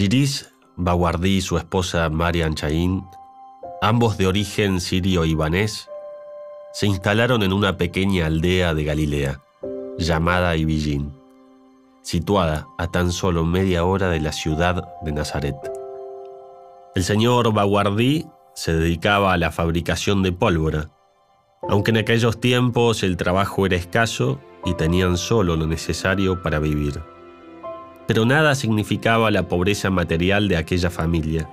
Giris 0.00 0.50
Bawardi 0.76 1.36
y 1.36 1.40
su 1.42 1.58
esposa 1.58 2.08
Marian 2.08 2.54
Chain, 2.54 3.04
ambos 3.82 4.16
de 4.16 4.26
origen 4.26 4.80
sirio-ibanés, 4.80 5.90
se 6.72 6.86
instalaron 6.86 7.42
en 7.42 7.52
una 7.52 7.76
pequeña 7.76 8.24
aldea 8.24 8.72
de 8.72 8.84
Galilea, 8.84 9.42
llamada 9.98 10.56
Ibillín, 10.56 11.12
situada 12.00 12.66
a 12.78 12.86
tan 12.86 13.12
solo 13.12 13.44
media 13.44 13.84
hora 13.84 14.08
de 14.08 14.20
la 14.20 14.32
ciudad 14.32 14.88
de 15.02 15.12
Nazaret. 15.12 15.56
El 16.94 17.04
señor 17.04 17.52
Bawardi 17.52 18.26
se 18.54 18.72
dedicaba 18.72 19.34
a 19.34 19.36
la 19.36 19.50
fabricación 19.50 20.22
de 20.22 20.32
pólvora, 20.32 20.88
aunque 21.68 21.90
en 21.90 21.98
aquellos 21.98 22.40
tiempos 22.40 23.02
el 23.02 23.18
trabajo 23.18 23.66
era 23.66 23.76
escaso 23.76 24.40
y 24.64 24.72
tenían 24.72 25.18
solo 25.18 25.56
lo 25.56 25.66
necesario 25.66 26.42
para 26.42 26.58
vivir. 26.58 27.02
Pero 28.10 28.26
nada 28.26 28.56
significaba 28.56 29.30
la 29.30 29.46
pobreza 29.46 29.88
material 29.88 30.48
de 30.48 30.56
aquella 30.56 30.90
familia, 30.90 31.48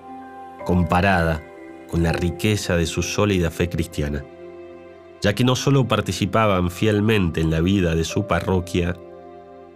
comparada 0.65 1.43
con 1.87 2.01
la 2.01 2.11
riqueza 2.11 2.75
de 2.75 2.87
su 2.87 3.03
sólida 3.03 3.51
fe 3.51 3.69
cristiana, 3.69 4.25
ya 5.21 5.35
que 5.35 5.43
no 5.43 5.55
solo 5.55 5.87
participaban 5.87 6.71
fielmente 6.71 7.41
en 7.41 7.51
la 7.51 7.61
vida 7.61 7.93
de 7.93 8.03
su 8.03 8.25
parroquia, 8.25 8.97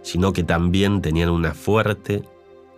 sino 0.02 0.32
que 0.32 0.42
también 0.42 1.02
tenían 1.02 1.28
una 1.28 1.54
fuerte 1.54 2.24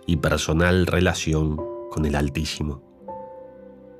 y 0.05 0.17
personal 0.17 0.85
relación 0.85 1.59
con 1.89 2.05
el 2.05 2.13
Altísimo. 2.13 2.83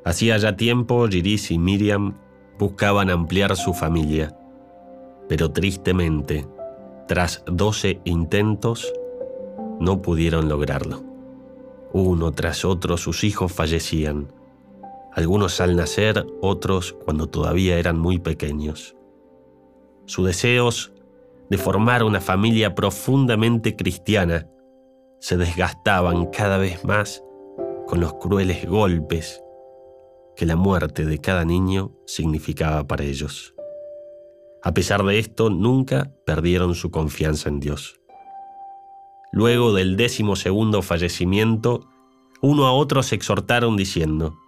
Hacía 0.05 0.37
ya 0.37 0.55
tiempo 0.55 1.07
Giris 1.07 1.49
y 1.49 1.57
Miriam 1.57 2.15
buscaban 2.59 3.09
ampliar 3.09 3.55
su 3.55 3.73
familia, 3.73 4.37
pero 5.27 5.49
tristemente, 5.49 6.45
tras 7.07 7.43
doce 7.47 8.01
intentos, 8.03 8.93
no 9.79 10.01
pudieron 10.01 10.49
lograrlo. 10.49 11.03
Uno 11.93 12.31
tras 12.31 12.65
otro 12.65 12.97
sus 12.97 13.23
hijos 13.23 13.51
fallecían, 13.51 14.31
algunos 15.13 15.61
al 15.61 15.75
nacer, 15.75 16.25
otros 16.41 16.93
cuando 17.05 17.27
todavía 17.27 17.77
eran 17.77 17.97
muy 17.97 18.19
pequeños. 18.19 18.95
Sus 20.05 20.25
deseos 20.25 20.91
de 21.49 21.57
formar 21.57 22.03
una 22.03 22.19
familia 22.19 22.75
profundamente 22.75 23.75
cristiana 23.75 24.49
se 25.19 25.37
desgastaban 25.37 26.27
cada 26.27 26.57
vez 26.57 26.83
más 26.83 27.23
con 27.87 27.99
los 27.99 28.13
crueles 28.15 28.67
golpes 28.67 29.41
que 30.35 30.45
la 30.45 30.55
muerte 30.55 31.05
de 31.05 31.19
cada 31.19 31.45
niño 31.45 31.93
significaba 32.05 32.85
para 32.85 33.03
ellos. 33.03 33.55
A 34.61 34.73
pesar 34.73 35.03
de 35.03 35.19
esto, 35.19 35.49
nunca 35.49 36.11
perdieron 36.25 36.75
su 36.75 36.91
confianza 36.91 37.49
en 37.49 37.59
Dios. 37.59 38.01
Luego 39.35 39.73
del 39.73 39.97
décimo 39.97 40.37
segundo 40.37 40.81
fallecimiento, 40.81 41.89
uno 42.39 42.67
a 42.67 42.71
otro 42.71 43.03
se 43.03 43.15
exhortaron 43.15 43.75
diciendo, 43.75 44.39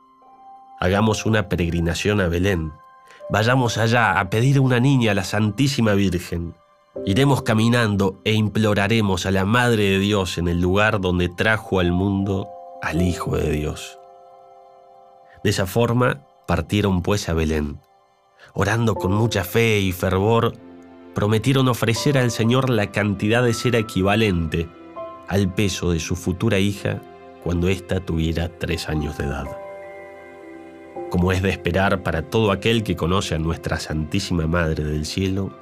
Hagamos 0.79 1.25
una 1.25 1.49
peregrinación 1.49 2.21
a 2.21 2.29
Belén, 2.29 2.71
vayamos 3.29 3.77
allá 3.77 4.17
a 4.17 4.29
pedir 4.29 4.61
una 4.61 4.79
niña 4.79 5.11
a 5.11 5.13
la 5.13 5.25
Santísima 5.25 5.93
Virgen. 5.93 6.55
Iremos 7.05 7.41
caminando 7.41 8.21
e 8.23 8.31
imploraremos 8.31 9.25
a 9.25 9.31
la 9.31 9.43
Madre 9.43 9.83
de 9.83 9.99
Dios 9.99 10.37
en 10.37 10.47
el 10.47 10.61
lugar 10.61 11.01
donde 11.01 11.27
trajo 11.27 11.81
al 11.81 11.91
mundo 11.91 12.47
al 12.81 13.01
Hijo 13.01 13.35
de 13.35 13.51
Dios. 13.51 13.99
De 15.43 15.49
esa 15.49 15.65
forma 15.65 16.21
partieron 16.47 17.01
pues 17.01 17.27
a 17.27 17.33
Belén. 17.33 17.81
Orando 18.53 18.95
con 18.95 19.11
mucha 19.11 19.43
fe 19.43 19.81
y 19.81 19.91
fervor, 19.91 20.53
prometieron 21.13 21.67
ofrecer 21.67 22.17
al 22.17 22.31
Señor 22.31 22.69
la 22.69 22.93
cantidad 22.93 23.43
de 23.43 23.53
cera 23.53 23.79
equivalente 23.79 24.69
al 25.27 25.53
peso 25.53 25.91
de 25.91 25.99
su 25.99 26.15
futura 26.15 26.59
hija 26.59 27.01
cuando 27.43 27.67
ésta 27.67 27.99
tuviera 27.99 28.49
tres 28.49 28.89
años 28.89 29.17
de 29.17 29.25
edad. 29.25 29.45
Como 31.09 31.31
es 31.31 31.41
de 31.41 31.49
esperar 31.49 32.03
para 32.03 32.23
todo 32.23 32.51
aquel 32.51 32.83
que 32.83 32.95
conoce 32.95 33.35
a 33.35 33.39
nuestra 33.39 33.79
Santísima 33.79 34.47
Madre 34.47 34.83
del 34.83 35.05
Cielo, 35.05 35.53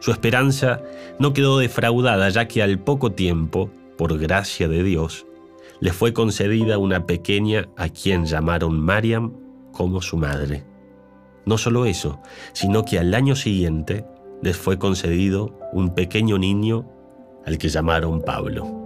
su 0.00 0.10
esperanza 0.10 0.80
no 1.18 1.32
quedó 1.32 1.58
defraudada 1.58 2.28
ya 2.30 2.48
que 2.48 2.62
al 2.62 2.78
poco 2.78 3.12
tiempo, 3.12 3.70
por 3.98 4.18
gracia 4.18 4.68
de 4.68 4.82
Dios, 4.82 5.26
le 5.80 5.92
fue 5.92 6.12
concedida 6.12 6.78
una 6.78 7.06
pequeña 7.06 7.68
a 7.76 7.88
quien 7.88 8.24
llamaron 8.24 8.80
Mariam 8.80 9.32
como 9.72 10.00
su 10.00 10.16
madre. 10.16 10.64
No 11.44 11.58
solo 11.58 11.86
eso, 11.86 12.20
sino 12.52 12.84
que 12.84 12.98
al 12.98 13.14
año 13.14 13.36
siguiente 13.36 14.04
les 14.42 14.56
fue 14.56 14.78
concedido 14.78 15.58
un 15.72 15.94
pequeño 15.94 16.38
niño 16.38 16.88
al 17.44 17.58
que 17.58 17.68
llamaron 17.68 18.22
Pablo. 18.22 18.81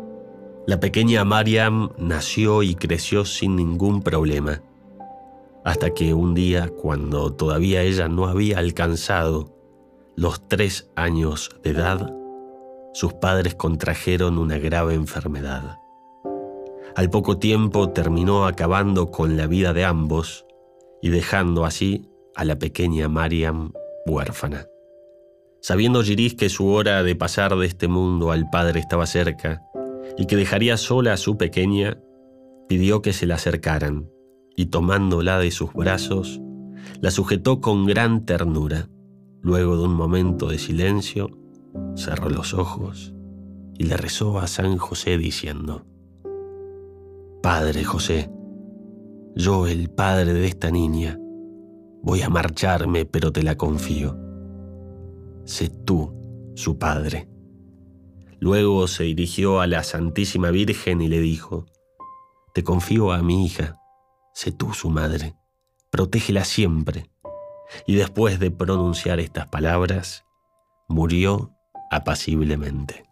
La 0.67 0.81
pequeña 0.81 1.25
Mariam 1.25 1.91
nació 1.97 2.65
y 2.65 2.75
creció 2.75 3.25
sin 3.25 3.55
ningún 3.55 4.03
problema, 4.03 4.63
hasta 5.65 5.91
que 5.95 6.13
un 6.13 6.35
día, 6.35 6.69
cuando 6.69 7.33
todavía 7.33 7.83
ella 7.83 8.09
no 8.09 8.27
había 8.27 8.59
alcanzado 8.59 9.55
los 10.17 10.49
tres 10.49 10.91
años 10.97 11.51
de 11.63 11.71
edad, 11.71 12.13
sus 12.95 13.15
padres 13.15 13.55
contrajeron 13.55 14.39
una 14.39 14.59
grave 14.59 14.95
enfermedad. 14.95 15.79
Al 16.97 17.11
poco 17.11 17.39
tiempo 17.39 17.91
terminó 17.91 18.47
acabando 18.47 19.13
con 19.13 19.37
la 19.37 19.47
vida 19.47 19.73
de 19.73 19.85
ambos 19.85 20.47
y 21.01 21.11
dejando 21.11 21.65
así 21.65 22.11
a 22.35 22.45
la 22.45 22.59
pequeña 22.59 23.09
Mariam 23.09 23.71
huérfana. 24.05 24.67
Sabiendo 25.61 26.03
Giris 26.03 26.35
que 26.35 26.49
su 26.49 26.69
hora 26.69 27.05
de 27.05 27.15
pasar 27.15 27.55
de 27.55 27.67
este 27.67 27.87
mundo 27.87 28.33
al 28.33 28.51
Padre 28.51 28.81
estaba 28.81 29.07
cerca 29.07 29.63
y 30.17 30.27
que 30.27 30.37
dejaría 30.37 30.77
sola 30.77 31.13
a 31.13 31.17
su 31.17 31.37
pequeña, 31.37 31.99
pidió 32.69 33.03
que 33.03 33.13
se 33.13 33.27
la 33.27 33.37
acercaran 33.37 34.09
y 34.57 34.67
tomándola 34.67 35.39
de 35.39 35.51
sus 35.51 35.73
brazos, 35.73 36.41
la 37.01 37.11
sujetó 37.11 37.61
con 37.61 37.87
gran 37.87 38.25
ternura. 38.25 38.89
Luego 39.43 39.77
de 39.77 39.85
un 39.85 39.95
momento 39.95 40.49
de 40.49 40.59
silencio, 40.59 41.29
cerró 41.95 42.31
los 42.31 42.55
ojos 42.55 43.15
y 43.79 43.85
le 43.85 43.97
rezó 43.97 44.39
a 44.39 44.47
San 44.47 44.79
José 44.79 45.19
diciendo, 45.19 45.85
Padre 47.43 47.85
José, 47.85 48.31
yo 49.37 49.67
el 49.67 49.91
padre 49.91 50.33
de 50.33 50.47
esta 50.47 50.71
niña, 50.71 51.19
voy 52.03 52.23
a 52.23 52.31
marcharme, 52.31 53.05
pero 53.05 53.31
te 53.33 53.43
la 53.43 53.57
confío. 53.57 54.19
Sé 55.45 55.69
tú 55.69 56.13
su 56.55 56.79
padre. 56.79 57.29
Luego 58.41 58.87
se 58.87 59.05
dirigió 59.05 59.61
a 59.61 59.67
la 59.67 59.83
Santísima 59.83 60.51
Virgen 60.51 61.01
y 61.01 61.09
le 61.09 61.21
dijo, 61.21 61.67
Te 62.55 62.65
confío 62.65 63.13
a 63.13 63.23
mi 63.23 63.45
hija, 63.45 63.77
sé 64.35 64.53
tú 64.53 64.75
su 64.75 64.91
madre, 64.91 65.35
protégela 65.91 66.45
siempre. 66.45 67.11
Y 67.87 67.97
después 67.97 68.39
de 68.39 68.51
pronunciar 68.51 69.19
estas 69.21 69.49
palabras, 69.49 70.25
murió 70.89 71.53
apaciblemente. 71.91 73.05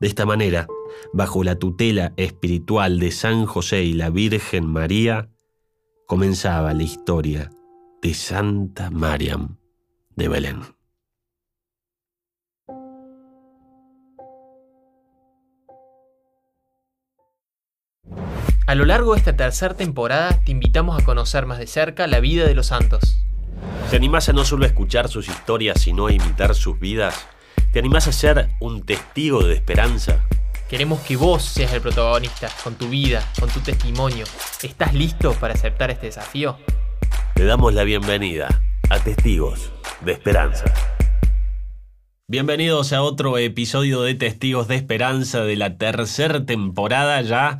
De 0.00 0.06
esta 0.06 0.24
manera, 0.24 0.66
bajo 1.12 1.44
la 1.44 1.56
tutela 1.56 2.14
espiritual 2.16 2.98
de 2.98 3.10
San 3.10 3.44
José 3.44 3.82
y 3.82 3.92
la 3.92 4.08
Virgen 4.08 4.66
María, 4.66 5.28
comenzaba 6.06 6.72
la 6.72 6.82
historia 6.82 7.50
de 8.00 8.14
Santa 8.14 8.90
Mariam 8.90 9.58
de 10.16 10.28
Belén. 10.28 10.79
A 18.70 18.76
lo 18.76 18.84
largo 18.84 19.14
de 19.14 19.18
esta 19.18 19.34
tercera 19.34 19.74
temporada 19.74 20.38
te 20.44 20.52
invitamos 20.52 20.96
a 20.96 21.04
conocer 21.04 21.44
más 21.44 21.58
de 21.58 21.66
cerca 21.66 22.06
la 22.06 22.20
vida 22.20 22.46
de 22.46 22.54
los 22.54 22.68
santos. 22.68 23.18
¿Te 23.90 23.96
animás 23.96 24.28
a 24.28 24.32
no 24.32 24.44
solo 24.44 24.64
escuchar 24.64 25.08
sus 25.08 25.28
historias, 25.28 25.80
sino 25.80 26.06
a 26.06 26.12
imitar 26.12 26.54
sus 26.54 26.78
vidas? 26.78 27.26
¿Te 27.72 27.80
animás 27.80 28.06
a 28.06 28.12
ser 28.12 28.48
un 28.60 28.86
testigo 28.86 29.42
de 29.42 29.54
esperanza? 29.54 30.24
Queremos 30.68 31.00
que 31.00 31.16
vos 31.16 31.42
seas 31.42 31.72
el 31.72 31.80
protagonista, 31.80 32.48
con 32.62 32.76
tu 32.76 32.88
vida, 32.88 33.28
con 33.40 33.48
tu 33.48 33.58
testimonio. 33.58 34.24
¿Estás 34.62 34.94
listo 34.94 35.32
para 35.32 35.54
aceptar 35.54 35.90
este 35.90 36.06
desafío? 36.06 36.56
Te 37.34 37.44
damos 37.46 37.74
la 37.74 37.82
bienvenida 37.82 38.62
a 38.88 39.00
Testigos 39.00 39.72
de 40.02 40.12
Esperanza. 40.12 40.66
Bienvenidos 42.28 42.92
a 42.92 43.02
otro 43.02 43.36
episodio 43.36 44.02
de 44.02 44.14
Testigos 44.14 44.68
de 44.68 44.76
Esperanza 44.76 45.42
de 45.42 45.56
la 45.56 45.76
tercera 45.76 46.46
temporada 46.46 47.20
ya. 47.22 47.58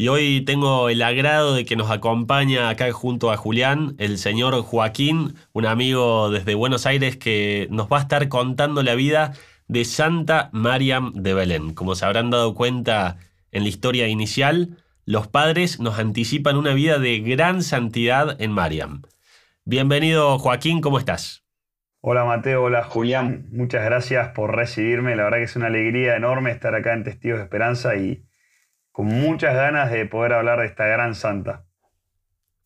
Y 0.00 0.06
hoy 0.06 0.42
tengo 0.42 0.90
el 0.90 1.02
agrado 1.02 1.56
de 1.56 1.64
que 1.64 1.74
nos 1.74 1.90
acompaña 1.90 2.68
acá 2.68 2.92
junto 2.92 3.32
a 3.32 3.36
Julián, 3.36 3.96
el 3.98 4.18
señor 4.18 4.54
Joaquín, 4.62 5.34
un 5.52 5.66
amigo 5.66 6.30
desde 6.30 6.54
Buenos 6.54 6.86
Aires 6.86 7.16
que 7.16 7.66
nos 7.72 7.88
va 7.88 7.98
a 7.98 8.02
estar 8.02 8.28
contando 8.28 8.84
la 8.84 8.94
vida 8.94 9.32
de 9.66 9.84
Santa 9.84 10.50
Mariam 10.52 11.12
de 11.14 11.34
Belén. 11.34 11.74
Como 11.74 11.96
se 11.96 12.04
habrán 12.04 12.30
dado 12.30 12.54
cuenta 12.54 13.16
en 13.50 13.64
la 13.64 13.68
historia 13.70 14.06
inicial, 14.06 14.76
los 15.04 15.26
padres 15.26 15.80
nos 15.80 15.98
anticipan 15.98 16.56
una 16.56 16.74
vida 16.74 17.00
de 17.00 17.18
gran 17.18 17.64
santidad 17.64 18.40
en 18.40 18.52
Mariam. 18.52 19.02
Bienvenido 19.64 20.38
Joaquín, 20.38 20.80
¿cómo 20.80 21.00
estás? 21.00 21.44
Hola 22.02 22.24
Mateo, 22.24 22.62
hola 22.62 22.84
Julián, 22.84 23.48
muchas 23.50 23.84
gracias 23.84 24.28
por 24.28 24.54
recibirme. 24.54 25.16
La 25.16 25.24
verdad 25.24 25.38
que 25.38 25.44
es 25.44 25.56
una 25.56 25.66
alegría 25.66 26.14
enorme 26.14 26.52
estar 26.52 26.76
acá 26.76 26.92
en 26.92 27.02
Testigos 27.02 27.38
de 27.38 27.44
Esperanza 27.46 27.96
y 27.96 28.27
con 28.98 29.06
muchas 29.06 29.54
ganas 29.54 29.92
de 29.92 30.06
poder 30.06 30.32
hablar 30.32 30.58
de 30.58 30.66
esta 30.66 30.84
gran 30.84 31.14
santa. 31.14 31.64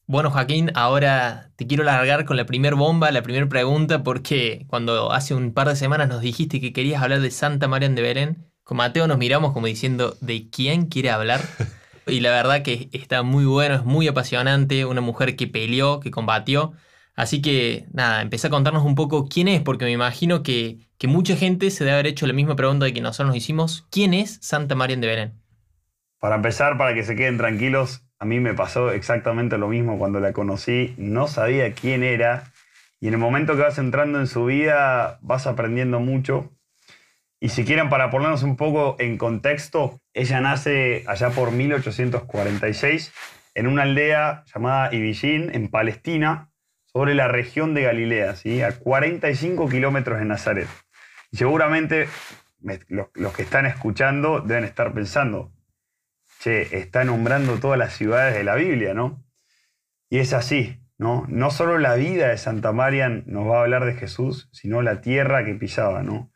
Bueno, 0.06 0.30
Joaquín, 0.30 0.72
ahora 0.74 1.50
te 1.56 1.66
quiero 1.66 1.84
largar 1.84 2.24
con 2.24 2.38
la 2.38 2.46
primera 2.46 2.74
bomba, 2.74 3.10
la 3.10 3.20
primera 3.20 3.46
pregunta, 3.50 4.02
porque 4.02 4.64
cuando 4.66 5.12
hace 5.12 5.34
un 5.34 5.52
par 5.52 5.68
de 5.68 5.76
semanas 5.76 6.08
nos 6.08 6.22
dijiste 6.22 6.58
que 6.58 6.72
querías 6.72 7.02
hablar 7.02 7.20
de 7.20 7.30
Santa 7.30 7.68
María 7.68 7.90
de 7.90 8.00
Belén, 8.00 8.50
con 8.64 8.78
Mateo 8.78 9.06
nos 9.06 9.18
miramos 9.18 9.52
como 9.52 9.66
diciendo, 9.66 10.16
¿de 10.22 10.48
quién 10.48 10.86
quiere 10.86 11.10
hablar? 11.10 11.42
Y 12.06 12.20
la 12.20 12.30
verdad 12.30 12.62
que 12.62 12.88
está 12.92 13.22
muy 13.22 13.44
bueno, 13.44 13.74
es 13.74 13.84
muy 13.84 14.08
apasionante, 14.08 14.86
una 14.86 15.02
mujer 15.02 15.36
que 15.36 15.46
peleó, 15.46 16.00
que 16.00 16.10
combatió. 16.10 16.72
Así 17.14 17.42
que 17.42 17.84
nada, 17.92 18.22
empecé 18.22 18.46
a 18.46 18.50
contarnos 18.50 18.84
un 18.84 18.94
poco 18.94 19.28
quién 19.28 19.48
es, 19.48 19.60
porque 19.60 19.84
me 19.84 19.92
imagino 19.92 20.42
que, 20.42 20.88
que 20.96 21.08
mucha 21.08 21.36
gente 21.36 21.70
se 21.70 21.84
debe 21.84 21.92
haber 21.92 22.06
hecho 22.06 22.26
la 22.26 22.32
misma 22.32 22.56
pregunta 22.56 22.86
de 22.86 22.94
que 22.94 23.02
nosotros 23.02 23.28
nos 23.28 23.36
hicimos. 23.36 23.86
¿Quién 23.90 24.14
es 24.14 24.38
Santa 24.40 24.74
María 24.74 24.96
de 24.96 25.06
Belén? 25.06 25.41
Para 26.22 26.36
empezar, 26.36 26.78
para 26.78 26.94
que 26.94 27.02
se 27.02 27.16
queden 27.16 27.36
tranquilos, 27.36 28.06
a 28.20 28.24
mí 28.24 28.38
me 28.38 28.54
pasó 28.54 28.92
exactamente 28.92 29.58
lo 29.58 29.66
mismo 29.66 29.98
cuando 29.98 30.20
la 30.20 30.32
conocí. 30.32 30.94
No 30.96 31.26
sabía 31.26 31.72
quién 31.72 32.04
era. 32.04 32.52
Y 33.00 33.08
en 33.08 33.14
el 33.14 33.18
momento 33.18 33.56
que 33.56 33.62
vas 33.62 33.76
entrando 33.78 34.20
en 34.20 34.28
su 34.28 34.44
vida, 34.44 35.18
vas 35.20 35.48
aprendiendo 35.48 35.98
mucho. 35.98 36.52
Y 37.40 37.48
si 37.48 37.64
quieren, 37.64 37.88
para 37.88 38.10
ponernos 38.10 38.44
un 38.44 38.56
poco 38.56 38.94
en 39.00 39.18
contexto, 39.18 39.98
ella 40.14 40.40
nace 40.40 41.02
allá 41.08 41.30
por 41.30 41.50
1846 41.50 43.12
en 43.56 43.66
una 43.66 43.82
aldea 43.82 44.44
llamada 44.54 44.94
Ibillín, 44.94 45.50
en 45.52 45.70
Palestina, 45.70 46.52
sobre 46.84 47.16
la 47.16 47.26
región 47.26 47.74
de 47.74 47.82
Galilea, 47.82 48.36
¿sí? 48.36 48.62
a 48.62 48.78
45 48.78 49.68
kilómetros 49.68 50.20
de 50.20 50.24
Nazaret. 50.26 50.68
Y 51.32 51.38
seguramente 51.38 52.06
los, 52.86 53.08
los 53.14 53.32
que 53.32 53.42
están 53.42 53.66
escuchando 53.66 54.40
deben 54.40 54.62
estar 54.62 54.94
pensando, 54.94 55.50
che, 56.42 56.76
está 56.78 57.04
nombrando 57.04 57.58
todas 57.58 57.78
las 57.78 57.94
ciudades 57.94 58.34
de 58.34 58.42
la 58.42 58.56
Biblia, 58.56 58.94
¿no? 58.94 59.24
Y 60.10 60.18
es 60.18 60.32
así, 60.32 60.80
¿no? 60.98 61.24
No 61.28 61.50
solo 61.50 61.78
la 61.78 61.94
vida 61.94 62.28
de 62.28 62.36
Santa 62.36 62.72
Marian 62.72 63.22
nos 63.26 63.48
va 63.48 63.58
a 63.58 63.62
hablar 63.62 63.84
de 63.84 63.94
Jesús, 63.94 64.48
sino 64.52 64.82
la 64.82 65.00
tierra 65.00 65.44
que 65.44 65.54
pisaba, 65.54 66.02
¿no? 66.02 66.32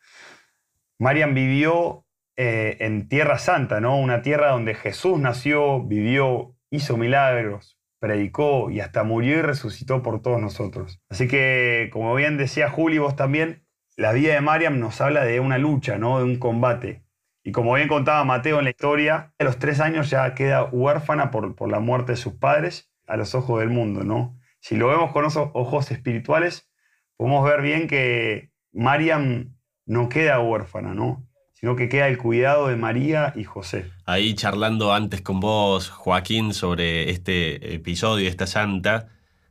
Marian 0.98 1.34
vivió 1.34 2.06
eh, 2.36 2.76
en 2.80 3.08
Tierra 3.08 3.38
Santa, 3.38 3.80
¿no? 3.80 3.98
Una 3.98 4.22
tierra 4.22 4.50
donde 4.50 4.74
Jesús 4.74 5.18
nació, 5.18 5.82
vivió, 5.82 6.54
hizo 6.70 6.96
milagros, 6.96 7.78
predicó 7.98 8.70
y 8.70 8.80
hasta 8.80 9.02
murió 9.02 9.38
y 9.38 9.42
resucitó 9.42 10.02
por 10.02 10.22
todos 10.22 10.40
nosotros. 10.40 11.02
Así 11.08 11.26
que, 11.26 11.90
como 11.92 12.14
bien 12.14 12.36
decía 12.36 12.70
Juli, 12.70 12.98
vos 12.98 13.16
también, 13.16 13.66
la 13.96 14.12
vida 14.12 14.34
de 14.34 14.40
Mariam 14.40 14.78
nos 14.78 15.00
habla 15.00 15.24
de 15.24 15.40
una 15.40 15.58
lucha, 15.58 15.98
¿no? 15.98 16.18
De 16.18 16.24
un 16.24 16.38
combate. 16.38 17.05
Y 17.46 17.52
como 17.52 17.74
bien 17.74 17.86
contaba 17.86 18.24
Mateo 18.24 18.58
en 18.58 18.64
la 18.64 18.70
historia, 18.70 19.32
a 19.38 19.44
los 19.44 19.60
tres 19.60 19.78
años 19.78 20.10
ya 20.10 20.34
queda 20.34 20.64
huérfana 20.64 21.30
por, 21.30 21.54
por 21.54 21.70
la 21.70 21.78
muerte 21.78 22.10
de 22.10 22.16
sus 22.16 22.32
padres 22.32 22.90
a 23.06 23.16
los 23.16 23.36
ojos 23.36 23.60
del 23.60 23.70
mundo, 23.70 24.02
¿no? 24.02 24.36
Si 24.58 24.74
lo 24.74 24.88
vemos 24.88 25.12
con 25.12 25.24
esos 25.24 25.50
ojos 25.54 25.92
espirituales, 25.92 26.68
podemos 27.16 27.44
ver 27.44 27.62
bien 27.62 27.86
que 27.86 28.50
Mariam 28.72 29.54
no 29.84 30.08
queda 30.08 30.40
huérfana, 30.40 30.92
¿no? 30.92 31.24
Sino 31.52 31.76
que 31.76 31.88
queda 31.88 32.08
el 32.08 32.18
cuidado 32.18 32.66
de 32.66 32.74
María 32.74 33.32
y 33.36 33.44
José. 33.44 33.92
Ahí 34.06 34.34
charlando 34.34 34.92
antes 34.92 35.22
con 35.22 35.38
vos, 35.38 35.88
Joaquín, 35.88 36.52
sobre 36.52 37.10
este 37.10 37.76
episodio, 37.76 38.28
esta 38.28 38.48
santa, 38.48 39.06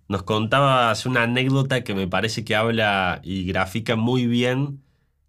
nos 0.09 0.23
contabas 0.23 1.05
una 1.05 1.23
anécdota 1.23 1.85
que 1.85 1.95
me 1.95 2.09
parece 2.09 2.43
que 2.43 2.57
habla 2.57 3.21
y 3.23 3.45
grafica 3.45 3.95
muy 3.95 4.27
bien 4.27 4.84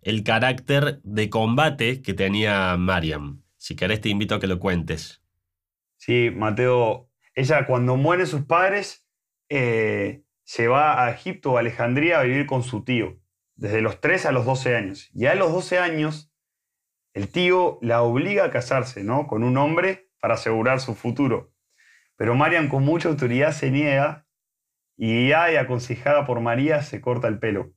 el 0.07 0.23
carácter 0.23 1.01
de 1.03 1.29
combate 1.29 2.01
que 2.01 2.15
tenía 2.15 2.77
Mariam. 2.77 3.43
Si 3.57 3.75
querés 3.75 4.01
te 4.01 4.09
invito 4.09 4.37
a 4.37 4.41
que 4.41 4.47
lo 4.47 4.61
cuentes. 4.61 5.21
Sí, 5.97 6.31
Mateo, 6.33 7.11
ella 7.35 7.67
cuando 7.67 7.97
mueren 7.97 8.29
sus 8.29 8.45
padres 8.45 9.09
eh, 9.49 10.23
se 10.45 10.69
va 10.69 11.05
a 11.05 11.11
Egipto 11.11 11.57
a 11.57 11.61
Alejandría 11.61 12.21
a 12.21 12.23
vivir 12.23 12.47
con 12.47 12.63
su 12.63 12.85
tío, 12.85 13.19
desde 13.57 13.81
los 13.81 14.01
3 14.01 14.27
a 14.27 14.33
los 14.33 14.47
12 14.47 14.77
años. 14.77 15.11
Y 15.13 15.27
a 15.27 15.35
los 15.35 15.51
12 15.51 15.81
años, 15.81 16.33
el 17.13 17.29
tío 17.29 17.81
la 17.83 18.03
obliga 18.03 18.45
a 18.45 18.51
casarse 18.53 19.03
¿no? 19.03 19.27
con 19.27 19.43
un 19.43 19.57
hombre 19.57 20.09
para 20.21 20.35
asegurar 20.35 20.79
su 20.79 20.95
futuro. 20.95 21.53
Pero 22.15 22.37
Mariam 22.37 22.69
con 22.69 22.85
mucha 22.85 23.09
autoridad 23.09 23.51
se 23.51 23.73
niega 23.73 24.25
y 24.97 25.31
ya 25.31 25.47
aconsejada 25.59 26.25
por 26.27 26.39
María 26.39 26.83
se 26.83 27.01
corta 27.01 27.27
el 27.27 27.41
pelo. 27.41 27.76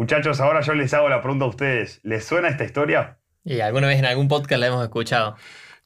Muchachos, 0.00 0.40
ahora 0.40 0.62
yo 0.62 0.72
les 0.72 0.94
hago 0.94 1.10
la 1.10 1.20
pregunta 1.20 1.44
a 1.44 1.48
ustedes. 1.48 2.00
¿Les 2.04 2.24
suena 2.24 2.48
esta 2.48 2.64
historia? 2.64 3.18
Y 3.44 3.60
alguna 3.60 3.86
vez 3.86 3.98
en 3.98 4.06
algún 4.06 4.28
podcast 4.28 4.58
la 4.58 4.68
hemos 4.68 4.82
escuchado. 4.82 5.36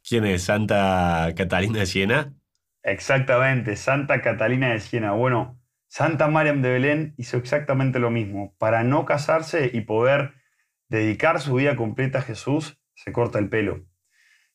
¿Quién 0.08 0.24
es? 0.24 0.44
¿Santa 0.44 1.32
Catalina 1.36 1.80
de 1.80 1.86
Siena? 1.86 2.32
Exactamente, 2.84 3.74
Santa 3.74 4.22
Catalina 4.22 4.70
de 4.70 4.78
Siena. 4.78 5.10
Bueno, 5.10 5.60
Santa 5.88 6.28
Mariam 6.28 6.62
de 6.62 6.70
Belén 6.70 7.14
hizo 7.16 7.38
exactamente 7.38 7.98
lo 7.98 8.12
mismo. 8.12 8.54
Para 8.56 8.84
no 8.84 9.04
casarse 9.04 9.68
y 9.74 9.80
poder 9.80 10.34
dedicar 10.88 11.40
su 11.40 11.54
vida 11.54 11.74
completa 11.74 12.20
a 12.20 12.22
Jesús, 12.22 12.80
se 12.94 13.10
corta 13.10 13.40
el 13.40 13.48
pelo. 13.48 13.84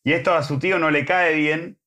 Y 0.05 0.13
esto 0.13 0.35
a 0.35 0.43
su 0.43 0.59
tío 0.59 0.79
no 0.79 0.89
le 0.89 1.03
cae 1.03 1.35
bien 1.35 1.81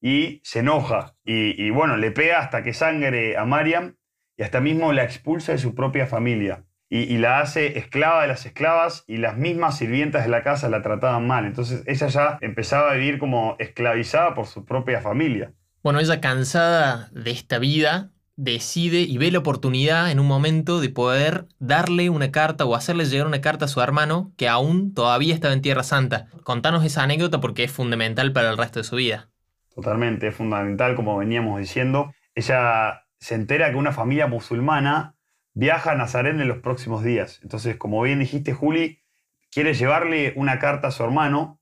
y 0.00 0.40
se 0.44 0.60
enoja. 0.60 1.16
Y, 1.24 1.60
y 1.60 1.70
bueno, 1.70 1.96
le 1.96 2.12
pega 2.12 2.38
hasta 2.38 2.62
que 2.62 2.72
sangre 2.72 3.36
a 3.36 3.44
Mariam 3.44 3.96
y 4.36 4.44
hasta 4.44 4.60
mismo 4.60 4.92
la 4.92 5.02
expulsa 5.02 5.50
de 5.50 5.58
su 5.58 5.74
propia 5.74 6.06
familia 6.06 6.65
y, 6.88 7.18
la 7.18 7.40
hace 7.40 7.78
esclava 7.78 8.22
de 8.22 8.28
las 8.28 8.46
esclavas 8.46 9.04
y 9.06 9.16
las 9.16 9.36
mismas 9.36 9.78
sirvientas 9.78 10.24
de 10.24 10.30
la 10.30 10.42
casa 10.42 10.68
la 10.68 10.82
trataban 10.82 11.26
mal. 11.26 11.44
Entonces 11.44 11.82
ella 11.86 12.06
ya 12.06 12.38
empezaba 12.40 12.90
a 12.90 12.94
vivir 12.94 13.18
como 13.18 13.56
esclavizada 13.58 14.34
por 14.34 14.46
su 14.46 14.64
propia 14.64 15.00
familia. 15.00 15.52
Bueno, 15.82 15.98
ella 15.98 16.20
cansada 16.20 17.08
de 17.12 17.30
esta 17.30 17.58
vida 17.58 18.10
decide 18.36 19.00
y 19.00 19.16
ve 19.18 19.30
la 19.30 19.38
oportunidad 19.38 20.10
en 20.10 20.20
un 20.20 20.26
momento 20.26 20.80
de 20.80 20.90
poder 20.90 21.46
darle 21.58 22.10
una 22.10 22.30
carta 22.30 22.66
o 22.66 22.74
hacerle 22.74 23.06
llegar 23.06 23.26
una 23.26 23.40
carta 23.40 23.64
a 23.64 23.68
su 23.68 23.80
hermano 23.80 24.32
que 24.36 24.48
aún 24.48 24.94
todavía 24.94 25.34
estaba 25.34 25.54
en 25.54 25.62
Tierra 25.62 25.82
Santa. 25.82 26.28
Contanos 26.44 26.84
esa 26.84 27.02
anécdota 27.02 27.40
porque 27.40 27.64
es 27.64 27.72
fundamental 27.72 28.32
para 28.32 28.50
el 28.50 28.58
resto 28.58 28.80
de 28.80 28.84
su 28.84 28.96
vida. 28.96 29.28
Totalmente, 29.74 30.28
es 30.28 30.34
fundamental, 30.34 30.94
como 30.94 31.16
veníamos 31.16 31.58
diciendo. 31.58 32.12
Ella 32.34 33.06
se 33.18 33.34
entera 33.34 33.70
que 33.70 33.76
una 33.76 33.92
familia 33.92 34.26
musulmana 34.26 35.15
viaja 35.56 35.92
a 35.92 35.94
Nazaret 35.94 36.38
en 36.38 36.48
los 36.48 36.58
próximos 36.58 37.02
días. 37.02 37.40
Entonces, 37.42 37.76
como 37.76 38.02
bien 38.02 38.18
dijiste, 38.18 38.52
Juli 38.52 39.02
quiere 39.50 39.72
llevarle 39.72 40.34
una 40.36 40.58
carta 40.58 40.88
a 40.88 40.90
su 40.90 41.02
hermano 41.02 41.60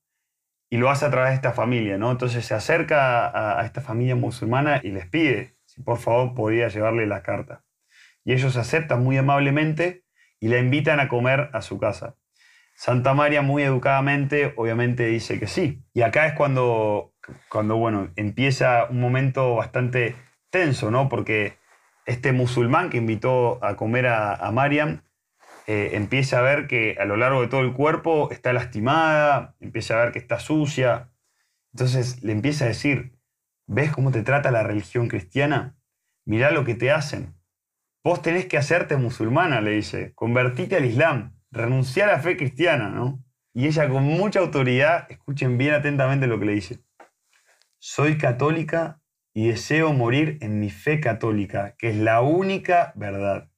y 0.69 0.79
lo 0.79 0.91
hace 0.91 1.06
a 1.06 1.11
través 1.11 1.31
de 1.31 1.36
esta 1.36 1.53
familia, 1.53 1.96
¿no? 1.96 2.10
Entonces 2.10 2.44
se 2.44 2.55
acerca 2.55 3.60
a, 3.60 3.65
esta 3.65 3.81
familia 3.81 4.17
musulmana 4.17 4.81
y 4.82 4.91
les 4.91 5.06
pide 5.06 5.56
si 5.65 5.81
por 5.82 5.98
favor 5.98 6.34
podía 6.34 6.67
llevarle 6.67 7.06
la 7.06 7.22
carta. 7.22 7.65
Y 8.24 8.32
ellos 8.32 8.56
aceptan 8.56 9.05
muy 9.05 9.17
amablemente 9.17 10.05
y 10.41 10.48
la 10.48 10.58
invitan 10.58 10.98
a 10.98 11.08
comer 11.08 11.51
a 11.53 11.63
su 11.63 11.79
casa. 11.79 12.17
Santa 12.74 13.15
María 13.15 13.43
muy 13.43 13.63
educadamente 13.63 14.55
obviamente 14.56 15.06
dice 15.06 15.39
que 15.39 15.46
sí. 15.46 15.84
Y 15.93 16.03
acá 16.03 16.27
es 16.27 16.32
cuando, 16.32 17.15
cuando 17.48 17.77
bueno, 17.77 18.10
empieza 18.17 18.86
un 18.91 18.98
momento 18.98 19.55
bastante 19.55 20.17
tenso, 20.51 20.91
¿no? 20.91 21.08
Porque 21.08 21.58
este 22.06 22.32
musulmán 22.32 22.91
que 22.91 22.99
invitó 22.99 23.65
a 23.65 23.77
comer 23.77 24.06
a, 24.06 24.51
Mariam 24.53 25.03
eh, 25.67 25.91
empieza 25.94 26.39
a 26.39 26.43
ver 26.43 26.67
que 26.67 26.96
a 26.99 27.05
lo 27.05 27.17
largo 27.17 27.41
de 27.41 27.49
todo 27.49 27.63
el 27.63 27.73
cuerpo 27.73 28.31
está 28.31 28.53
lastimada, 28.53 29.56
empieza 29.61 29.94
a 29.94 30.05
ver 30.05 30.13
que 30.13 30.19
está 30.19 30.39
sucia. 30.39 31.11
Entonces 31.73 32.23
le 32.23 32.32
empieza 32.32 32.67
a 32.67 32.69
decir, 32.69 33.19
¿ves 33.67 33.91
cómo 33.91 34.11
te 34.11 34.23
trata 34.23 34.51
la 34.51 34.63
religión 34.63 35.08
cristiana? 35.08 35.77
Mirá 36.27 36.51
lo 36.51 36.65
que 36.65 36.75
te 36.75 36.91
hacen. 36.91 37.34
Vos 38.03 38.20
tenés 38.20 38.46
que 38.46 38.58
hacerte 38.58 38.96
musulmana, 38.99 39.63
le 39.63 39.70
dice, 39.70 40.13
convertite 40.15 40.77
al 40.77 40.84
Islam, 40.84 41.39
renunciar 41.51 42.11
a 42.11 42.13
la 42.13 42.19
fe 42.19 42.37
cristiana, 42.37 42.91
¿no? 42.91 43.25
Y 43.55 43.67
ella 43.67 43.89
con 43.89 44.03
mucha 44.03 44.41
autoridad, 44.41 45.06
escuchen 45.11 45.56
bien 45.56 45.73
atentamente 45.73 46.27
lo 46.27 46.39
que 46.39 46.44
le 46.44 46.53
dice. 46.53 46.84
Soy 47.79 48.19
católica 48.19 49.01
y 49.34 49.48
deseo 49.48 49.93
morir 49.93 50.38
en 50.41 50.60
mi 50.60 50.70
fe 50.70 51.00
católica, 51.00 51.74
que 51.76 51.91
es 51.91 51.96
la 51.96 52.20
única 52.22 52.93
verdad. 52.94 53.50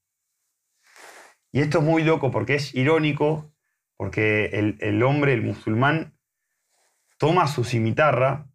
Y 1.53 1.61
esto 1.61 1.79
es 1.79 1.85
muy 1.85 2.03
loco 2.03 2.31
porque 2.31 2.55
es 2.55 2.75
irónico, 2.75 3.53
porque 3.97 4.47
el, 4.81 5.03
hombre, 5.03 5.35
el 5.35 5.43
musulmán, 5.43 6.19
toma 7.19 7.47
su 7.47 7.65
cimitarra, 7.65 8.49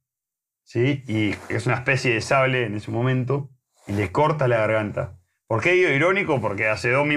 ¿sí? 0.63 1.03
y 1.07 1.35
es 1.53 1.67
una 1.67 1.75
especie 1.75 2.13
de 2.13 2.21
sable 2.21 2.65
en 2.65 2.75
ese 2.75 2.91
momento, 2.91 3.51
y 3.87 3.93
le 3.93 4.11
corta 4.11 4.47
la 4.47 4.57
garganta. 4.57 5.19
¿Por 5.47 5.61
qué 5.61 5.73
digo 5.73 5.89
irónico? 5.89 6.39
Porque 6.41 6.67
hace 6.67 6.91
dos, 6.91 7.07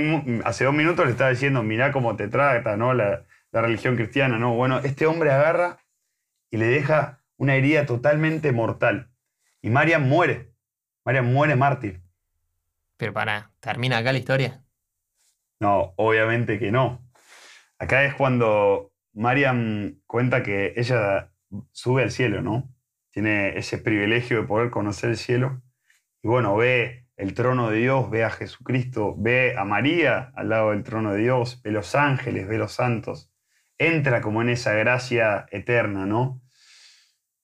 hace 0.44 0.64
dos 0.64 0.74
minutos 0.74 1.06
le 1.06 1.12
estaba 1.12 1.30
diciendo, 1.30 1.62
mirá 1.62 1.92
cómo 1.92 2.16
te 2.16 2.28
trata 2.28 2.76
¿no? 2.76 2.92
la, 2.92 3.24
la 3.52 3.62
religión 3.62 3.96
cristiana. 3.96 4.38
¿no? 4.38 4.54
Bueno, 4.54 4.80
este 4.80 5.06
hombre 5.06 5.30
agarra 5.30 5.78
y 6.50 6.56
le 6.56 6.66
deja 6.66 7.24
una 7.36 7.54
herida 7.54 7.86
totalmente 7.86 8.52
mortal. 8.52 9.13
Y 9.64 9.70
Mariam 9.70 10.06
muere. 10.06 10.52
Mariam 11.06 11.32
muere 11.32 11.56
mártir. 11.56 12.02
Pero 12.98 13.14
para, 13.14 13.50
¿termina 13.60 13.96
acá 13.96 14.12
la 14.12 14.18
historia? 14.18 14.62
No, 15.58 15.94
obviamente 15.96 16.58
que 16.58 16.70
no. 16.70 17.10
Acá 17.78 18.04
es 18.04 18.14
cuando 18.14 18.92
Mariam 19.14 20.02
cuenta 20.06 20.42
que 20.42 20.74
ella 20.76 21.32
sube 21.72 22.02
al 22.02 22.10
cielo, 22.10 22.42
¿no? 22.42 22.74
tiene 23.10 23.56
ese 23.56 23.78
privilegio 23.78 24.42
de 24.42 24.46
poder 24.46 24.68
conocer 24.68 25.08
el 25.08 25.16
cielo. 25.16 25.62
Y 26.22 26.28
bueno, 26.28 26.54
ve 26.56 27.06
el 27.16 27.32
trono 27.32 27.70
de 27.70 27.78
Dios, 27.78 28.10
ve 28.10 28.22
a 28.22 28.30
Jesucristo, 28.30 29.14
ve 29.16 29.56
a 29.56 29.64
María 29.64 30.30
al 30.36 30.50
lado 30.50 30.72
del 30.72 30.82
trono 30.82 31.14
de 31.14 31.22
Dios, 31.22 31.62
ve 31.62 31.70
los 31.70 31.94
ángeles, 31.94 32.46
ve 32.46 32.58
los 32.58 32.72
santos. 32.72 33.32
Entra 33.78 34.20
como 34.20 34.42
en 34.42 34.50
esa 34.50 34.74
gracia 34.74 35.46
eterna, 35.50 36.04
¿no? 36.04 36.43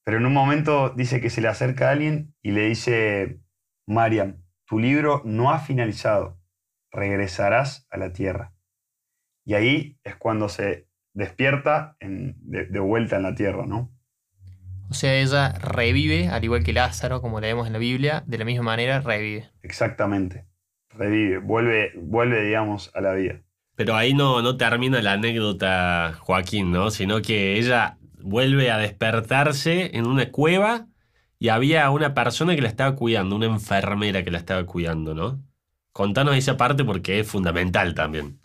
Pero 0.03 0.17
en 0.17 0.25
un 0.25 0.33
momento 0.33 0.89
dice 0.89 1.21
que 1.21 1.29
se 1.29 1.41
le 1.41 1.47
acerca 1.47 1.89
a 1.89 1.91
alguien 1.91 2.33
y 2.41 2.51
le 2.51 2.67
dice, 2.67 3.39
Mariam, 3.85 4.43
tu 4.65 4.79
libro 4.79 5.21
no 5.25 5.51
ha 5.51 5.59
finalizado, 5.59 6.39
regresarás 6.91 7.87
a 7.89 7.97
la 7.97 8.11
tierra. 8.13 8.53
Y 9.45 9.53
ahí 9.53 9.99
es 10.03 10.15
cuando 10.15 10.49
se 10.49 10.87
despierta 11.13 11.97
de, 11.99 12.79
vuelta 12.79 13.17
en 13.17 13.23
la 13.23 13.35
tierra, 13.35 13.65
¿no? 13.65 13.91
O 14.89 14.93
sea, 14.93 15.15
ella 15.15 15.53
revive, 15.53 16.27
al 16.27 16.43
igual 16.43 16.63
que 16.63 16.73
Lázaro, 16.73 17.21
como 17.21 17.39
leemos 17.39 17.67
en 17.67 17.73
la 17.73 17.79
Biblia, 17.79 18.23
de 18.27 18.37
la 18.37 18.45
misma 18.45 18.63
manera 18.63 18.99
revive. 18.99 19.49
Exactamente, 19.61 20.47
revive, 20.89 21.37
vuelve, 21.37 21.91
vuelve 21.95 22.43
digamos, 22.43 22.91
a 22.93 23.01
la 23.01 23.13
vida. 23.13 23.41
Pero 23.75 23.95
ahí 23.95 24.13
no, 24.13 24.41
no 24.41 24.57
termina 24.57 25.01
la 25.01 25.13
anécdota, 25.13 26.13
Joaquín, 26.19 26.71
¿no? 26.71 26.91
Sino 26.91 27.21
que 27.21 27.57
ella 27.57 27.97
vuelve 28.23 28.71
a 28.71 28.77
despertarse 28.77 29.95
en 29.97 30.07
una 30.07 30.31
cueva 30.31 30.87
y 31.39 31.49
había 31.49 31.89
una 31.89 32.13
persona 32.13 32.55
que 32.55 32.61
la 32.61 32.67
estaba 32.67 32.95
cuidando, 32.95 33.35
una 33.35 33.47
enfermera 33.47 34.23
que 34.23 34.31
la 34.31 34.37
estaba 34.37 34.65
cuidando, 34.65 35.15
¿no? 35.15 35.43
Contanos 35.91 36.35
esa 36.35 36.55
parte 36.55 36.83
porque 36.85 37.19
es 37.19 37.27
fundamental 37.27 37.95
también. 37.95 38.39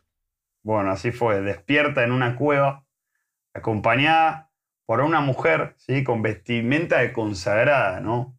Bueno, 0.62 0.90
así 0.90 1.12
fue. 1.12 1.42
Despierta 1.42 2.02
en 2.02 2.10
una 2.10 2.36
cueva, 2.36 2.84
acompañada 3.54 4.50
por 4.86 5.00
una 5.00 5.20
mujer, 5.20 5.74
¿sí? 5.78 6.04
Con 6.04 6.22
vestimenta 6.22 6.98
de 6.98 7.12
consagrada, 7.12 8.00
¿no? 8.00 8.36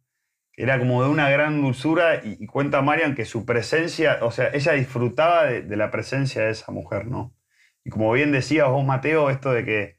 Era 0.54 0.80
como 0.80 1.04
de 1.04 1.10
una 1.10 1.30
gran 1.30 1.62
dulzura 1.62 2.22
y, 2.24 2.48
cuenta 2.48 2.82
Marian 2.82 3.16
que 3.16 3.26
su 3.26 3.46
presencia, 3.46 4.20
o 4.22 4.32
sea, 4.32 4.50
ella 4.54 4.74
disfrutaba 4.74 5.46
de, 5.46 5.78
la 5.78 5.92
presencia 5.92 6.44
de 6.44 6.52
esa 6.52 6.72
mujer, 6.72 7.06
¿no? 7.06 7.36
Y 7.84 7.92
como 7.92 8.12
bien 8.12 8.32
decías 8.32 8.68
vos, 8.68 8.84
Mateo, 8.84 9.30
esto 9.30 9.52
de 9.52 9.64
que 9.66 9.97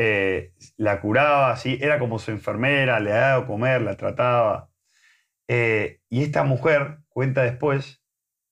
eh, 0.00 0.52
la 0.76 1.00
curaba, 1.00 1.56
¿sí? 1.56 1.76
Era 1.80 1.98
como 1.98 2.20
su 2.20 2.30
enfermera, 2.30 3.00
le 3.00 3.10
daba 3.10 3.42
a 3.42 3.46
comer, 3.48 3.82
la 3.82 3.96
trataba. 3.96 4.70
Eh, 5.48 6.00
y 6.08 6.22
esta 6.22 6.44
mujer 6.44 7.00
cuenta 7.08 7.42
después 7.42 8.00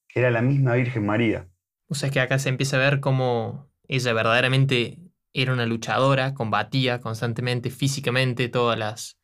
que 0.08 0.18
era 0.18 0.32
la 0.32 0.42
misma 0.42 0.74
Virgen 0.74 1.06
María. 1.06 1.48
O 1.86 1.94
sea, 1.94 2.10
que 2.10 2.18
acá 2.18 2.40
se 2.40 2.48
empieza 2.48 2.78
a 2.78 2.80
ver 2.80 2.98
cómo 2.98 3.70
ella 3.86 4.12
verdaderamente 4.12 4.98
era 5.32 5.52
una 5.52 5.66
luchadora, 5.66 6.34
combatía 6.34 6.98
constantemente, 6.98 7.70
físicamente, 7.70 8.48
todas 8.48 8.76
las, 8.76 9.16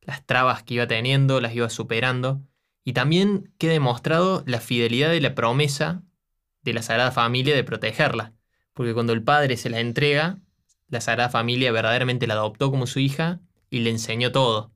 las 0.00 0.24
trabas 0.24 0.62
que 0.62 0.72
iba 0.72 0.86
teniendo, 0.86 1.38
las 1.42 1.54
iba 1.54 1.68
superando. 1.68 2.40
Y 2.82 2.94
también 2.94 3.52
queda 3.58 3.72
demostrado 3.72 4.42
la 4.46 4.60
fidelidad 4.60 5.10
de 5.10 5.20
la 5.20 5.34
promesa 5.34 6.02
de 6.62 6.72
la 6.72 6.80
Sagrada 6.80 7.10
Familia 7.10 7.54
de 7.54 7.64
protegerla. 7.64 8.32
Porque 8.72 8.94
cuando 8.94 9.12
el 9.12 9.22
padre 9.22 9.58
se 9.58 9.68
la 9.68 9.80
entrega, 9.80 10.40
la 10.88 11.00
Sagrada 11.00 11.28
Familia 11.28 11.72
verdaderamente 11.72 12.26
la 12.26 12.34
adoptó 12.34 12.70
como 12.70 12.86
su 12.86 12.98
hija 12.98 13.40
y 13.70 13.80
le 13.80 13.90
enseñó 13.90 14.32
todo. 14.32 14.72